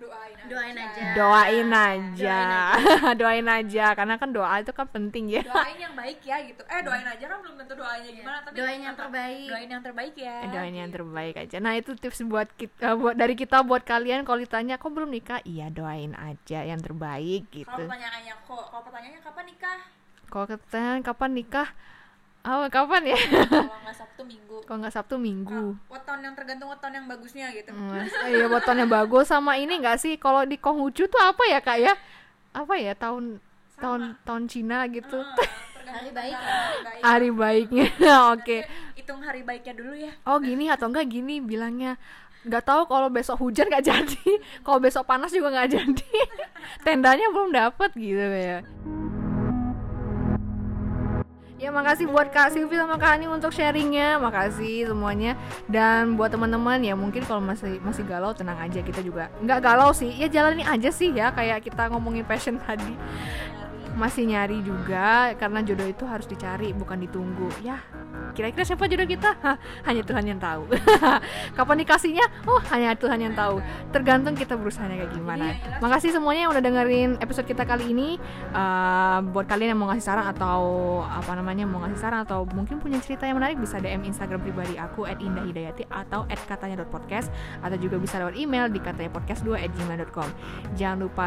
doain 0.00 0.34
aja. 0.34 0.48
doain 0.48 0.76
aja. 0.80 1.04
Doain 1.12 1.70
aja. 1.70 2.40
Doain 3.20 3.46
aja. 3.46 3.86
Karena 3.92 4.14
kan 4.16 4.32
doa 4.32 4.56
itu 4.64 4.72
kan 4.72 4.88
penting 4.88 5.28
ya. 5.28 5.44
Doain 5.44 5.76
yang 5.84 5.92
baik 5.92 6.24
ya 6.24 6.40
gitu. 6.48 6.62
Eh 6.64 6.80
doain 6.80 7.04
aja 7.04 7.24
kan 7.28 7.38
belum 7.44 7.54
tentu 7.60 7.74
doanya 7.76 8.10
gimana 8.10 8.38
tapi 8.40 8.54
doain 8.56 8.80
yang 8.80 8.96
terbaik. 8.96 9.48
doain 9.52 9.68
yang 9.68 9.82
terbaik 9.84 10.14
ya 10.16 10.36
doain 10.48 10.74
yang 10.74 10.90
terbaik 10.90 11.34
aja. 11.36 11.56
Nah 11.60 11.72
itu 11.76 11.92
tips 11.94 12.24
buat 12.24 12.48
kita 12.56 12.96
buat 12.96 13.14
dari 13.14 13.36
kita 13.36 13.60
buat 13.62 13.84
kalian 13.84 14.24
kalau 14.24 14.40
ditanya 14.40 14.80
kok 14.80 14.90
belum 14.90 15.12
nikah? 15.12 15.44
Iya 15.44 15.68
doain 15.68 16.16
aja 16.16 16.64
yang 16.64 16.80
terbaik 16.80 17.46
kalau 17.52 17.56
gitu 17.60 17.80
pertanyaannya 17.84 18.34
kok 18.44 18.64
kalau 18.72 18.82
pertanyaannya 18.88 19.20
kapan 19.20 19.44
nikah? 19.46 19.80
Kalau 20.30 20.46
ketanya 20.46 20.92
kapan 21.02 21.30
nikah 21.34 21.68
oh 22.44 22.66
kapan 22.72 23.02
ya? 23.12 23.18
Kalau 23.18 23.78
nggak 23.84 23.96
sabtu 23.96 24.22
minggu. 24.24 24.56
Kalau 24.64 24.78
nggak 24.80 24.94
sabtu 24.94 25.16
minggu. 25.20 25.62
Weton 25.92 26.18
yang 26.24 26.34
tergantung 26.36 26.68
weton 26.72 26.92
yang 26.94 27.06
bagusnya 27.08 27.46
gitu. 27.52 27.70
Mas, 27.74 28.12
iya 28.28 28.46
botonnya 28.48 28.86
bagus. 28.88 29.28
Sama 29.28 29.60
ini 29.60 29.80
nggak 29.80 29.98
sih? 30.00 30.14
Kalau 30.16 30.46
di 30.48 30.56
Konghucu 30.56 31.08
tuh 31.10 31.20
apa 31.20 31.42
ya 31.48 31.58
kak 31.60 31.78
ya? 31.80 31.92
Apa 32.56 32.74
ya 32.80 32.96
tahun 32.96 33.38
tahun 33.80 34.16
tahun 34.24 34.42
Cina 34.48 34.86
gitu. 34.88 35.20
Hari 35.90 36.14
baik. 36.14 36.38
hari 36.38 36.78
baik. 36.86 37.02
hari 37.02 37.28
baiknya. 37.34 37.86
Oke. 38.30 38.62
hitung 38.94 39.26
hari 39.26 39.42
baiknya 39.42 39.74
dulu 39.74 39.90
ya. 39.98 40.14
Oh 40.22 40.38
gini 40.38 40.70
atau 40.70 40.86
enggak 40.86 41.10
gini 41.10 41.42
bilangnya. 41.42 41.98
Nggak 42.46 42.62
tahu 42.62 42.86
kalau 42.86 43.10
besok 43.10 43.42
hujan 43.42 43.66
nggak 43.66 43.90
jadi. 43.90 44.38
Kalau 44.62 44.78
besok 44.78 45.02
panas 45.02 45.34
juga 45.34 45.50
nggak 45.50 45.70
jadi. 45.74 46.10
Tendanya 46.86 47.26
belum 47.34 47.50
dapet 47.50 47.90
gitu 47.98 48.22
ya 48.22 48.62
Ya 51.60 51.68
makasih 51.68 52.08
buat 52.08 52.32
Kak 52.32 52.56
Silvi 52.56 52.72
sama 52.72 52.96
Kak 52.96 53.20
Ani 53.20 53.28
untuk 53.28 53.52
sharingnya, 53.52 54.16
makasih 54.16 54.88
semuanya. 54.88 55.36
Dan 55.68 56.16
buat 56.16 56.32
teman-teman 56.32 56.80
ya 56.80 56.96
mungkin 56.96 57.20
kalau 57.28 57.44
masih 57.44 57.76
masih 57.84 58.00
galau 58.08 58.32
tenang 58.32 58.56
aja 58.56 58.80
kita 58.80 59.04
juga 59.04 59.28
nggak 59.44 59.60
galau 59.60 59.92
sih, 59.92 60.08
ya 60.08 60.24
jalani 60.32 60.64
aja 60.64 60.88
sih 60.88 61.12
ya 61.12 61.28
kayak 61.28 61.60
kita 61.68 61.92
ngomongin 61.92 62.24
passion 62.24 62.56
tadi. 62.64 62.96
Masih 63.98 64.26
nyari 64.26 64.62
juga 64.62 65.34
karena 65.36 65.60
jodoh 65.64 65.88
itu 65.88 66.04
harus 66.06 66.26
dicari 66.26 66.70
bukan 66.74 67.00
ditunggu. 67.02 67.50
Ya 67.62 67.80
kira-kira 68.32 68.62
siapa 68.62 68.86
jodoh 68.86 69.06
kita? 69.06 69.36
Hah, 69.42 69.58
hanya 69.86 70.02
Tuhan 70.06 70.24
yang 70.24 70.40
tahu. 70.40 70.70
Kapan 71.58 71.76
dikasihnya? 71.82 72.26
Oh 72.46 72.62
hanya 72.70 72.94
Tuhan 72.94 73.18
yang 73.20 73.34
tahu. 73.34 73.58
Tergantung 73.90 74.38
kita 74.38 74.54
berusaha 74.54 74.86
kayak 74.86 75.10
gimana. 75.12 75.58
Makasih 75.82 76.14
semuanya 76.14 76.46
yang 76.48 76.52
udah 76.54 76.62
dengerin 76.62 77.10
episode 77.20 77.46
kita 77.46 77.66
kali 77.66 77.90
ini. 77.90 78.16
Uh, 78.54 79.20
buat 79.34 79.46
kalian 79.50 79.74
yang 79.74 79.80
mau 79.80 79.90
ngasih 79.90 80.06
saran 80.06 80.26
atau 80.30 80.60
apa 81.04 81.32
namanya 81.36 81.66
mau 81.66 81.82
ngasih 81.84 81.98
saran 82.00 82.22
atau 82.24 82.46
mungkin 82.54 82.78
punya 82.78 82.98
cerita 83.02 83.26
yang 83.26 83.38
menarik 83.38 83.58
bisa 83.58 83.78
DM 83.82 84.06
Instagram 84.06 84.40
pribadi 84.40 84.78
aku 84.78 85.04
@indahhidayati 85.06 85.90
atau 85.90 86.24
@katanya.podcast 86.26 87.28
atau 87.60 87.76
juga 87.76 87.98
bisa 87.98 88.18
lewat 88.22 88.38
email 88.38 88.70
di 88.70 88.80
katanya 88.80 89.10
podcast2 89.12 89.60
gmail.com 89.70 90.28
jangan 90.78 90.98
lupa 91.04 91.26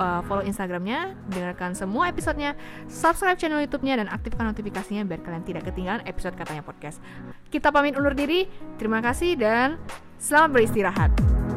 uh, 0.00 0.24
follow 0.24 0.40
Instagramnya, 0.40 1.12
dengarkan 1.28 1.76
semua 1.76 2.08
episodenya, 2.08 2.56
subscribe 2.88 3.36
channel 3.36 3.60
YouTube-nya 3.60 4.00
dan 4.00 4.08
aktifkan 4.08 4.48
notifikasinya 4.48 5.04
biar 5.04 5.20
kalian 5.20 5.44
tidak 5.44 5.68
ketinggalan 5.68 6.00
episode 6.08 6.34
katanya 6.34 6.64
podcast. 6.64 6.98
Kita 7.52 7.68
pamit 7.68 7.94
undur 8.00 8.16
diri, 8.16 8.48
terima 8.80 9.04
kasih 9.04 9.36
dan 9.36 9.76
selamat 10.16 10.50
beristirahat. 10.56 11.49